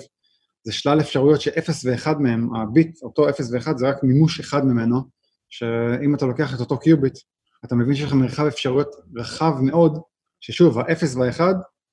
[0.64, 5.02] זה שלל אפשרויות ש-0 ו-1 מהם, הביט, אותו 0 ו-1, זה רק מימוש אחד ממנו,
[5.50, 7.18] שאם אתה לוקח את אותו קיוביט,
[7.66, 10.00] אתה מבין שיש לך מרחב אפשרויות רחב מאוד,
[10.42, 11.42] ששוב, ה-0 וה-1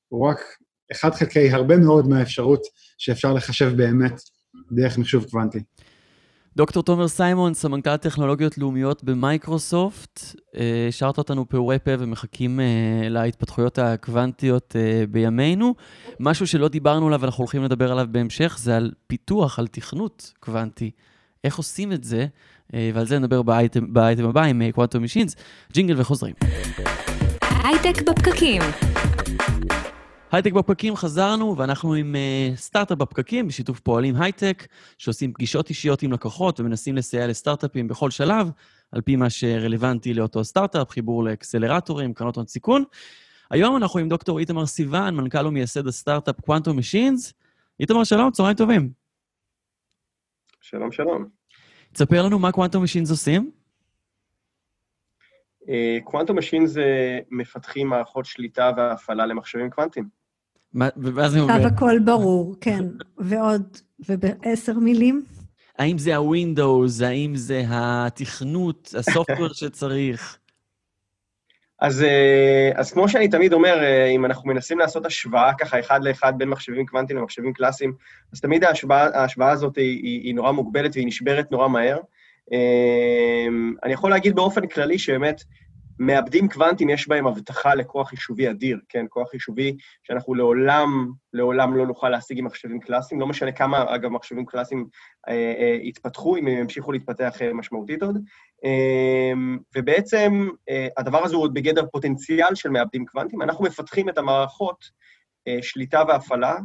[0.08, 0.38] הוא רק
[0.92, 2.60] 1 חלקי הרבה מאוד מהאפשרות
[2.98, 4.20] שאפשר לחשב באמת
[4.72, 5.58] דרך מחשוב קוונטי.
[6.59, 10.20] דוקטור תומר סיימון, סמנכ"ל טכנולוגיות לאומיות במייקרוסופט,
[10.56, 15.74] אה, השארת אותנו פעורי פה ומחכים אה, להתפתחויות הקוונטיות אה, בימינו.
[16.20, 20.90] משהו שלא דיברנו עליו ואנחנו הולכים לדבר עליו בהמשך, זה על פיתוח, על תכנות קוונטי.
[21.44, 22.26] איך עושים את זה,
[22.72, 25.36] ועל זה נדבר באייטם, באייטם הבא עם Quantum Machines.
[25.72, 26.34] ג'ינגל וחוזרים.
[27.64, 28.62] הייטק בפקקים.
[30.32, 34.66] הייטק בפקקים חזרנו, ואנחנו עם אה, סטארט-אפ בפקקים, בשיתוף פועלים הייטק,
[34.98, 38.50] שעושים פגישות אישיות עם לקוחות ומנסים לסייע לסטארט-אפים בכל שלב,
[38.92, 42.84] על פי מה שרלוונטי לאותו סטארט-אפ, חיבור לאקסלרטורים, קרנות הון סיכון.
[43.50, 47.32] היום אנחנו עם דוקטור איתמר סיוון, מנכ"ל ומייסד הסטארט-אפ Quantum Machines.
[47.80, 48.90] איתמר, שלום, צהריים טובים.
[50.60, 51.28] שלום, שלום.
[51.92, 53.50] תספר לנו מה Quantum Machines עושים.
[56.04, 60.17] Quantum Machines מפתחים מערכות שליטה והפעלה למחשבים קוונטיים.
[60.72, 60.88] מה
[61.28, 61.54] זה אומר?
[61.54, 62.84] עכשיו הכל ברור, כן.
[63.18, 63.76] ועוד,
[64.08, 65.24] ובעשר מילים?
[65.78, 70.38] האם זה ה-Windows, האם זה התכנות, ה software שצריך?
[71.80, 76.04] אז, אה, אז כמו שאני תמיד אומר, אה, אם אנחנו מנסים לעשות השוואה ככה אחד
[76.04, 77.92] לאחד בין מחשבים קוונטיים למחשבים קלאסיים,
[78.32, 81.98] אז תמיד ההשוואה, ההשוואה הזאת היא, היא, היא נורא מוגבלת והיא נשברת נורא מהר.
[82.52, 85.42] אמ, אני יכול להגיד באופן כללי שבאמת
[85.99, 89.07] מעבדים קוונטיים יש בהם הבטחה לכוח חישובי אדיר, כן?
[89.09, 94.11] כוח חישובי שאנחנו לעולם, לעולם לא נוכל להשיג עם מחשבים קלאסיים, לא משנה כמה, אגב,
[94.11, 94.86] מחשבים קלאסיים
[95.28, 98.18] אה, אה, יתפתחו, אם הם ימשיכו להתפתח אה, משמעותית עוד.
[98.64, 99.32] אה,
[99.76, 103.42] ובעצם אה, הדבר הזה הוא עוד בגדר פוטנציאל של מעבדים קוונטיים.
[103.42, 104.84] אנחנו מפתחים את המערכות
[105.49, 106.57] אה, שליטה והפעלה,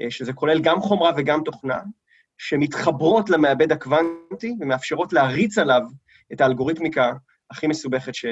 [0.00, 1.80] אה, שזה כולל גם חומרה וגם תוכנה,
[2.38, 5.82] שמתחברות למעבד הקוונטי ומאפשרות להריץ עליו
[6.32, 7.12] את האלגוריתמיקה
[7.52, 8.24] הכי מסובכת ש...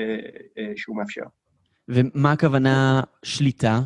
[0.58, 1.22] אה, שהוא מאפשר.
[1.88, 3.80] ומה הכוונה שליטה?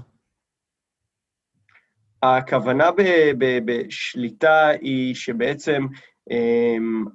[2.23, 2.91] הכוונה
[3.65, 5.87] בשליטה היא שבעצם
[6.31, 7.11] um,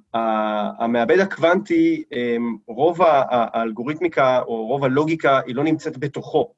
[0.78, 6.52] המעבד הקוונטי, um, רוב האלגוריתמיקה או רוב הלוגיקה היא לא נמצאת בתוכו.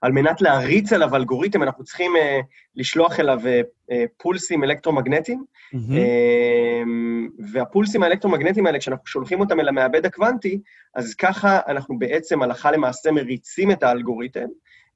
[0.00, 2.44] על מנת להריץ עליו אלגוריתם, אנחנו צריכים uh,
[2.74, 5.44] לשלוח אליו uh, פולסים אלקטרומגנטיים,
[5.74, 6.88] mm-hmm.
[7.52, 10.60] והפולסים האלקטרומגנטיים האלה, כשאנחנו שולחים אותם אל המעבד הקוונטי,
[10.94, 14.46] אז ככה אנחנו בעצם הלכה למעשה מריצים את האלגוריתם,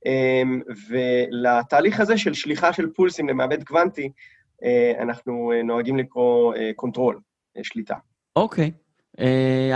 [0.07, 4.11] uh, ולתהליך הזה של שליחה של פולסים למעבד קוונטי,
[4.62, 7.20] uh, אנחנו uh, נוהגים לקרוא control,
[7.59, 7.97] uh, שליטה.
[8.37, 8.70] אוקיי.
[8.75, 8.82] Okay.
[9.19, 9.23] Uh,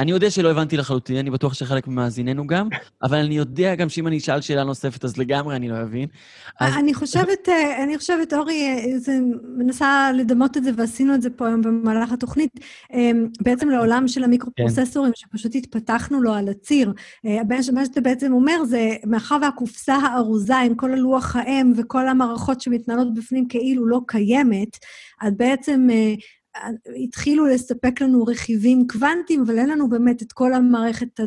[0.01, 2.69] אני יודע שלא הבנתי לחלוטין, אני בטוח שחלק ממאזיננו גם,
[3.05, 6.09] אבל אני יודע גם שאם אני אשאל שאלה נוספת, אז לגמרי אני לא אבין.
[6.61, 6.75] אז...
[6.77, 9.19] אני חושבת, אה, אני חושבת, אורי, אה, זה,
[9.57, 12.61] מנסה לדמות את זה, ועשינו את זה פה היום במהלך התוכנית,
[13.41, 15.17] בעצם לעולם של המיקרופרוססורים, כן.
[15.17, 16.93] שפשוט התפתחנו לו על הציר.
[17.73, 23.15] מה שאתה בעצם אומר זה, מאחר והקופסה הארוזה עם כל הלוח האם וכל המערכות שמתנהלות
[23.15, 24.77] בפנים כאילו לא קיימת,
[25.21, 25.89] אז בעצם
[27.05, 31.21] התחילו לספק לנו רכיבים קוונטיים, אבל אין לנו באמת את כל המערכת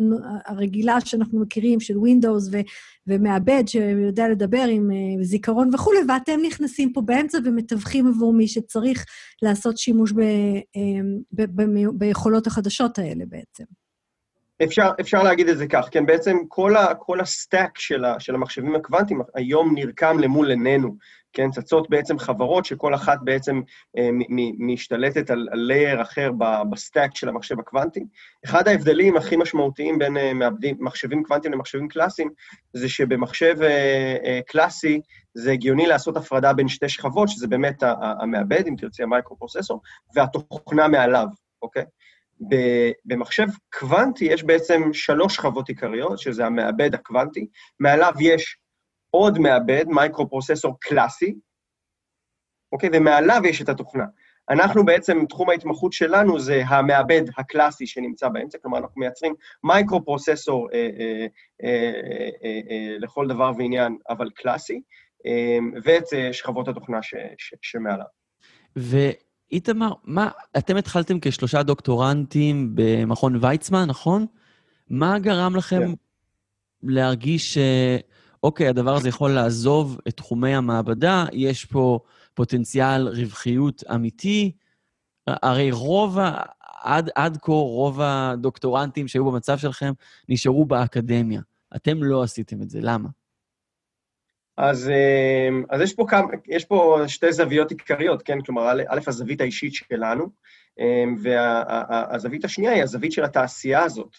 [0.45, 2.61] הרגילה שאנחנו מכירים, של Windows ו-
[3.07, 9.05] ומעבד שיודע לדבר עם uh, זיכרון וכולי, ואתם נכנסים פה באמצע ומתווכים עבור מי שצריך
[9.41, 13.63] לעשות שימוש ב- um, ב- ב- ביכולות החדשות האלה בעצם.
[14.63, 18.19] אפשר, אפשר להגיד את זה כך, כן, בעצם כל, ה, כל ה stack של, ה,
[18.19, 20.95] של המחשבים הקוונטיים היום נרקם למול עינינו,
[21.33, 23.61] כן, צצות בעצם חברות שכל אחת בעצם
[23.97, 24.09] אה,
[24.59, 26.31] משתלטת על, layer אחר
[26.71, 28.03] ב stack של המחשב הקוונטי.
[28.45, 30.31] אחד ההבדלים הכי משמעותיים בין אה,
[30.79, 32.29] מחשבים קוונטיים למחשבים קלאסיים,
[32.73, 35.01] זה שבמחשב אה, קלאסי
[35.33, 37.83] זה הגיוני לעשות הפרדה בין שתי שכבות, שזה באמת
[38.21, 39.81] המעבד, אם תרצי, ה micro-processor,
[40.15, 41.27] והתוכנה מעליו,
[41.61, 41.83] אוקיי?
[43.05, 43.47] במחשב
[43.79, 47.47] קוונטי יש בעצם שלוש שכבות עיקריות, שזה המעבד הקוונטי,
[47.79, 48.57] מעליו יש
[49.11, 51.35] עוד מעבד, micro-processor קלאסי,
[52.71, 52.89] אוקיי?
[52.93, 54.05] ומעליו יש את התוכנה.
[54.49, 60.89] אנחנו בעצם, תחום ההתמחות שלנו זה המעבד הקלאסי שנמצא באמצע, כלומר, אנחנו מייצרים micro-processor אה,
[60.99, 61.25] אה,
[61.63, 61.91] אה,
[62.43, 64.81] אה, אה, לכל דבר ועניין, אבל קלאסי,
[65.25, 68.05] אה, ואת אה, שכבות התוכנה ש, ש, שמעליו.
[68.75, 74.25] ואיתמר, מה, אתם התחלתם כשלושה דוקטורנטים במכון ויצמן, נכון?
[74.89, 75.93] מה גרם לכם כן.
[76.83, 77.57] להרגיש
[78.43, 81.99] אוקיי, הדבר הזה יכול לעזוב את תחומי המעבדה, יש פה
[82.33, 84.51] פוטנציאל רווחיות אמיתי.
[85.27, 86.17] הרי רוב,
[86.81, 89.91] עד, עד כה רוב הדוקטורנטים שהיו במצב שלכם
[90.29, 91.41] נשארו באקדמיה.
[91.75, 93.09] אתם לא עשיתם את זה, למה?
[94.57, 98.41] אז, אמ, אז יש, פה כמה, יש פה שתי זוויות עיקריות, כן?
[98.41, 100.29] כלומר, א', הזווית האישית שלנו,
[100.79, 104.17] אמ, והזווית השנייה היא הזווית של התעשייה הזאת.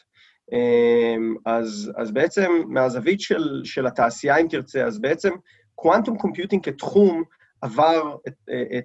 [0.52, 5.30] אמ, אז, אז בעצם מהזווית של, של התעשייה, אם תרצה, אז בעצם
[5.74, 7.22] quantum computing כתחום
[7.62, 8.16] עבר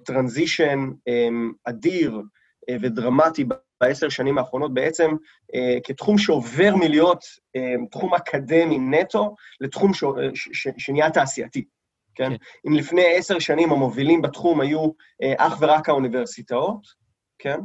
[0.04, 2.20] transition אמ, אדיר
[2.70, 3.44] אה, ודרמטי
[3.80, 5.10] בעשר שנים האחרונות, בעצם
[5.54, 7.24] אה, כתחום שעובר מלהיות
[7.90, 10.04] תחום אקדמי נטו לתחום ש,
[10.34, 11.64] ש, ש, שנהיה תעשייתי.
[12.16, 12.30] כן?
[12.30, 12.36] כן?
[12.68, 14.90] אם לפני עשר שנים המובילים בתחום היו
[15.22, 16.80] אה, אך ורק האוניברסיטאות,
[17.38, 17.60] כן?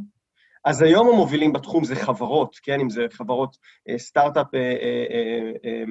[0.66, 2.80] אז היום המובילים בתחום זה חברות, כן?
[2.80, 3.58] אם זה חברות
[3.90, 4.60] אה, סטארט-אפ אה,
[5.66, 5.84] אה,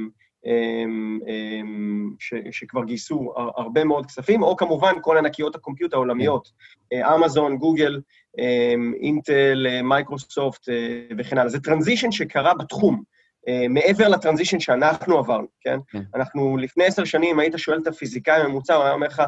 [2.50, 6.48] שכבר גייסו הרבה מאוד כספים, או כמובן כל ענקיות ה compute העולמיות,
[6.94, 8.00] אמזון, גוגל,
[9.00, 10.68] אינטל, מייקרוסופט
[11.18, 11.48] וכן הלאה.
[11.48, 13.02] זה transition שקרה בתחום.
[13.68, 15.78] מעבר ל transition שאנחנו עברנו, כן?
[15.88, 16.02] כן?
[16.14, 19.22] אנחנו לפני עשר שנים, היית שואל את הפיזיקאי הממוצע, הוא היה אומר לך,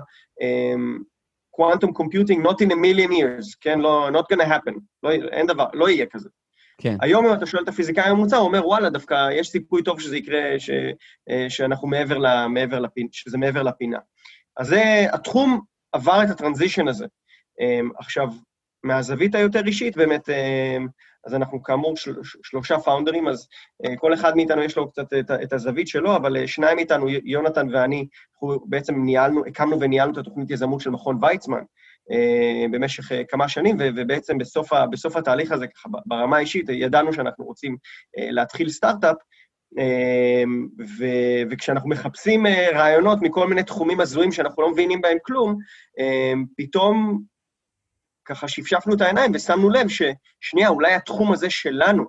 [1.56, 3.80] quantum computing not in a million years, כן?
[3.80, 6.28] לא, not gonna happen, לא, אין דבר, לא יהיה כזה.
[6.78, 6.96] כן.
[7.00, 10.16] היום אם אתה שואל את הפיזיקאי הממוצע, הוא אומר, וואלה, דווקא יש סיכוי טוב שזה
[10.16, 10.70] יקרה, ש,
[11.30, 13.98] אה, שאנחנו מעבר, ל, מעבר לפינה, שזה מעבר לפינה.
[14.56, 15.60] אז זה, התחום
[15.92, 17.06] עבר את הטרנזישן הזה.
[17.60, 18.28] אמ, עכשיו,
[18.84, 20.88] מהזווית היותר אישית, באמת, אמ,
[21.26, 23.48] אז אנחנו כאמור של, שלושה פאונדרים, אז
[23.86, 27.08] uh, כל אחד מאיתנו יש לו קצת את, את הזווית שלו, אבל uh, שניים מאיתנו,
[27.08, 31.62] יונתן ואני, אנחנו בעצם ניהלנו, הקמנו וניהלנו את התוכנית יזמות של מכון ויצמן
[32.12, 37.44] uh, במשך כמה שנים, ובעצם בסוף, ה, בסוף התהליך הזה, ככה ברמה האישית, ידענו שאנחנו
[37.44, 37.76] רוצים
[38.16, 39.16] להתחיל סטארט-אפ,
[40.98, 45.58] ו- וכשאנחנו מחפשים רעיונות מכל מיני תחומים הזויים שאנחנו לא מבינים בהם כלום,
[46.56, 47.22] פתאום
[48.24, 52.04] ככה שפשפנו את העיניים ושמנו לב ששנייה, אולי התחום הזה שלנו,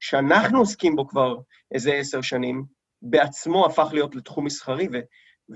[0.00, 1.36] שאנחנו עוסקים בו כבר
[1.74, 2.64] איזה עשר שנים,
[3.02, 5.00] בעצמו הפך להיות לתחום מסחרי, ו-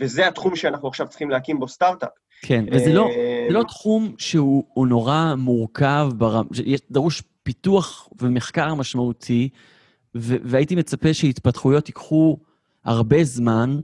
[0.01, 2.09] וזה התחום שאנחנו עכשיו צריכים להקים בו סטארט-אפ.
[2.43, 6.47] כן, וזה לא, אה, לא תחום שהוא נורא מורכב, ברמ...
[6.91, 9.49] דרוש פיתוח ומחקר משמעותי,
[10.17, 12.37] ו- והייתי מצפה שהתפתחויות ייקחו
[12.85, 13.81] הרבה זמן.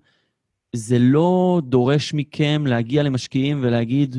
[0.77, 4.17] זה לא דורש מכם להגיע למשקיעים ולהגיד,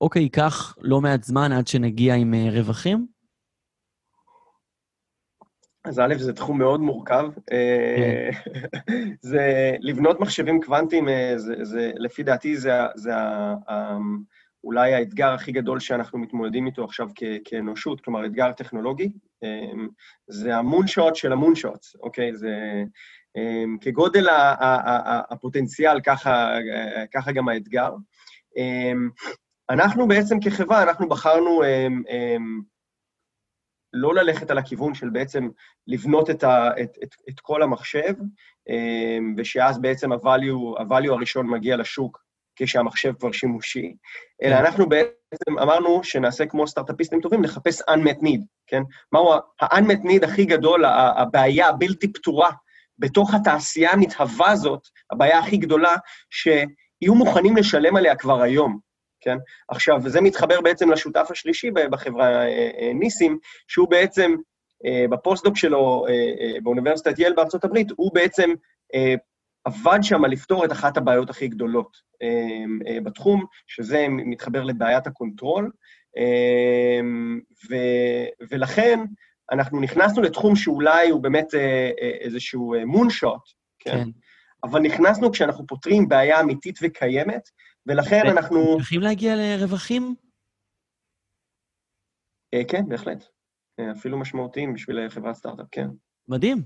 [0.00, 3.06] אוקיי, ייקח לא מעט זמן עד שנגיע עם uh, רווחים?
[5.84, 7.30] אז א', זה תחום מאוד מורכב.
[7.52, 8.90] אה, כן.
[9.30, 13.10] זה לבנות מחשבים קוונטיים, אה, זה, זה, לפי דעתי, זה, זה
[14.64, 19.12] אולי האתגר הכי גדול שאנחנו מתמודדים איתו עכשיו כ, כאנושות, כלומר, אתגר טכנולוגי.
[20.28, 22.36] זה המונשוט של המונשוט, אוקיי?
[22.36, 22.82] זה
[23.80, 24.26] כגודל
[25.30, 26.54] הפוטנציאל, ככה,
[27.12, 27.90] ככה גם האתגר.
[29.70, 32.62] אנחנו בעצם כחברה, אנחנו בחרנו הם, הם,
[33.92, 35.48] לא ללכת על הכיוון של בעצם
[35.86, 38.14] לבנות את, ה, את, את, את כל המחשב,
[38.68, 42.24] הם, ושאז בעצם ה-value, ה-value הראשון מגיע לשוק
[42.56, 43.94] כשהמחשב כבר שימושי,
[44.42, 44.64] אלא כן.
[44.64, 48.82] אנחנו בעצם אמרנו שנעשה כמו סטארט-אפיסטים טובים, לחפש unmet need, כן?
[49.12, 50.84] מהו ה-unmet need הכי גדול,
[51.16, 52.50] הבעיה הבלתי פתורה
[52.98, 55.96] בתוך התעשייה המתהווה הזאת, הבעיה הכי גדולה,
[56.30, 58.89] שיהיו מוכנים לשלם עליה כבר היום.
[59.20, 59.38] כן?
[59.68, 64.34] עכשיו, זה מתחבר בעצם לשותף השלישי בחברה, אה, אה, ניסים, שהוא בעצם,
[64.86, 66.06] אה, בפוסט-דוק שלו
[66.62, 68.50] באוניברסיטת יל בארצות הברית, הוא בעצם
[69.64, 71.96] עבד שם לפתור את אחת הבעיות הכי גדולות
[73.04, 75.70] בתחום, שזה מתחבר לבעיית ה control,
[77.70, 77.74] ו,
[78.50, 79.00] ולכן
[79.52, 81.54] אנחנו נכנסנו לתחום שאולי הוא באמת
[82.20, 83.42] איזשהו moonshot,
[83.78, 84.04] כן?
[84.04, 84.10] כן.
[84.64, 87.42] אבל נכנסנו כשאנחנו פותרים בעיה אמיתית וקיימת,
[87.86, 88.76] ולכן אנחנו...
[88.76, 90.14] צריכים להגיע לרווחים?
[92.68, 93.24] כן, בהחלט.
[93.92, 95.88] אפילו משמעותיים בשביל חברת סטארט-אפ, כן.
[96.28, 96.62] מדהים.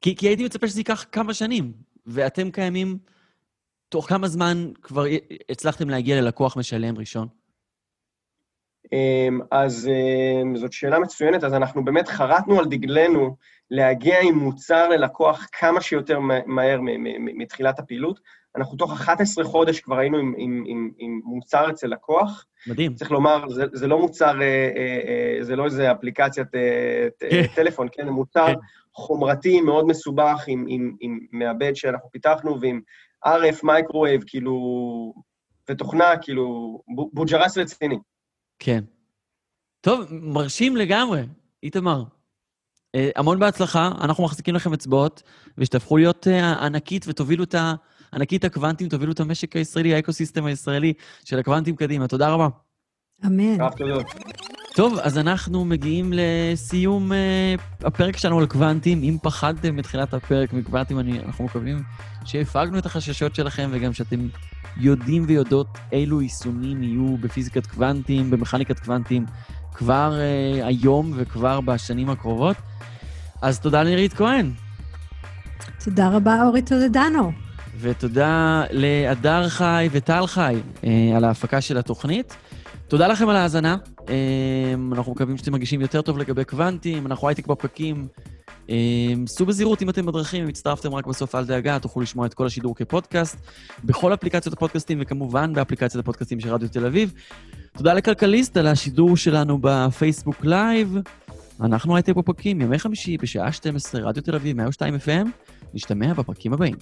[0.00, 1.72] כי, כי הייתי מצפה שזה ייקח כמה שנים,
[2.06, 2.98] ואתם קיימים,
[3.88, 5.04] תוך כמה זמן כבר
[5.50, 7.28] הצלחתם להגיע ללקוח משלם ראשון?
[8.92, 13.36] אמ, אז אמ, זאת שאלה מצוינת, אז אנחנו באמת חרטנו על דגלנו
[13.70, 16.80] להגיע עם מוצר ללקוח כמה שיותר מהר
[17.18, 18.20] מתחילת הפעילות.
[18.56, 22.46] אנחנו תוך 11 חודש כבר היינו עם, עם, עם, עם מוצר אצל לקוח.
[22.66, 22.94] מדהים.
[22.94, 26.48] צריך לומר, זה, זה לא מוצר, אה, אה, אה, זה לא איזה אפליקציית
[27.30, 27.46] כן.
[27.54, 28.04] טלפון, כן?
[28.04, 28.54] זה מוצר כן.
[28.94, 32.80] חומרתי מאוד מסובך עם, עם, עם מעבד שאנחנו פיתחנו ועם
[33.26, 35.14] RF microwave, כאילו,
[35.70, 36.78] ותוכנה, כאילו,
[37.12, 37.98] בוג'רס רציני.
[38.58, 38.84] כן.
[39.80, 41.22] טוב, מרשים לגמרי,
[41.62, 42.04] איתמר.
[42.94, 45.22] אה, המון בהצלחה, אנחנו מחזיקים לכם אצבעות,
[45.58, 47.74] ושתהפכו להיות אה, ענקית ותובילו את ה...
[48.12, 50.92] ענקית הקוונטים, תובילו את המשק הישראלי, האקוסיסטם הישראלי
[51.24, 52.08] של הקוונטים קדימה.
[52.08, 52.48] תודה רבה.
[53.26, 53.56] אמן.
[54.74, 59.02] טוב, אז אנחנו מגיעים לסיום uh, הפרק שלנו על קוונטים.
[59.02, 61.82] אם פחדתם בתחילת הפרק מקוונטים, אני, אנחנו מקווים
[62.26, 64.28] שהפגנו את החששות שלכם וגם שאתם
[64.76, 69.26] יודעים ויודעות אילו יישומים יהיו בפיזיקת קוונטים, במכניקת קוונטים,
[69.74, 72.56] כבר uh, היום וכבר בשנים הקרובות.
[73.42, 74.52] אז תודה לנירית כהן.
[75.84, 77.32] תודה רבה, אורי טולדנו.
[77.80, 82.36] ותודה להדר חי וטל חי uh, על ההפקה של התוכנית.
[82.88, 83.76] תודה לכם על ההאזנה.
[83.98, 84.08] Um,
[84.92, 88.08] אנחנו מקווים שאתם מרגישים יותר טוב לגבי קוונטים, אנחנו הייטק בפקקים.
[88.66, 92.34] Um, סעו בזהירות אם אתם בדרכים, אם הצטרפתם רק בסוף, אל דאגה, תוכלו לשמוע את
[92.34, 93.36] כל השידור כפודקאסט,
[93.84, 97.12] בכל אפליקציות הפודקאסטים, וכמובן באפליקציית הפודקאסטים של רדיו תל אביב.
[97.76, 100.96] תודה לכלכליסט על השידור שלנו בפייסבוק live.
[101.60, 105.28] אנחנו הייטק בפקקים, ימי חמישי בשעה 12, רדיו תל אביב, 102 FM.
[105.74, 106.74] נשתמע בפרקים הבאים.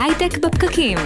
[0.00, 0.98] הייטק בפקקים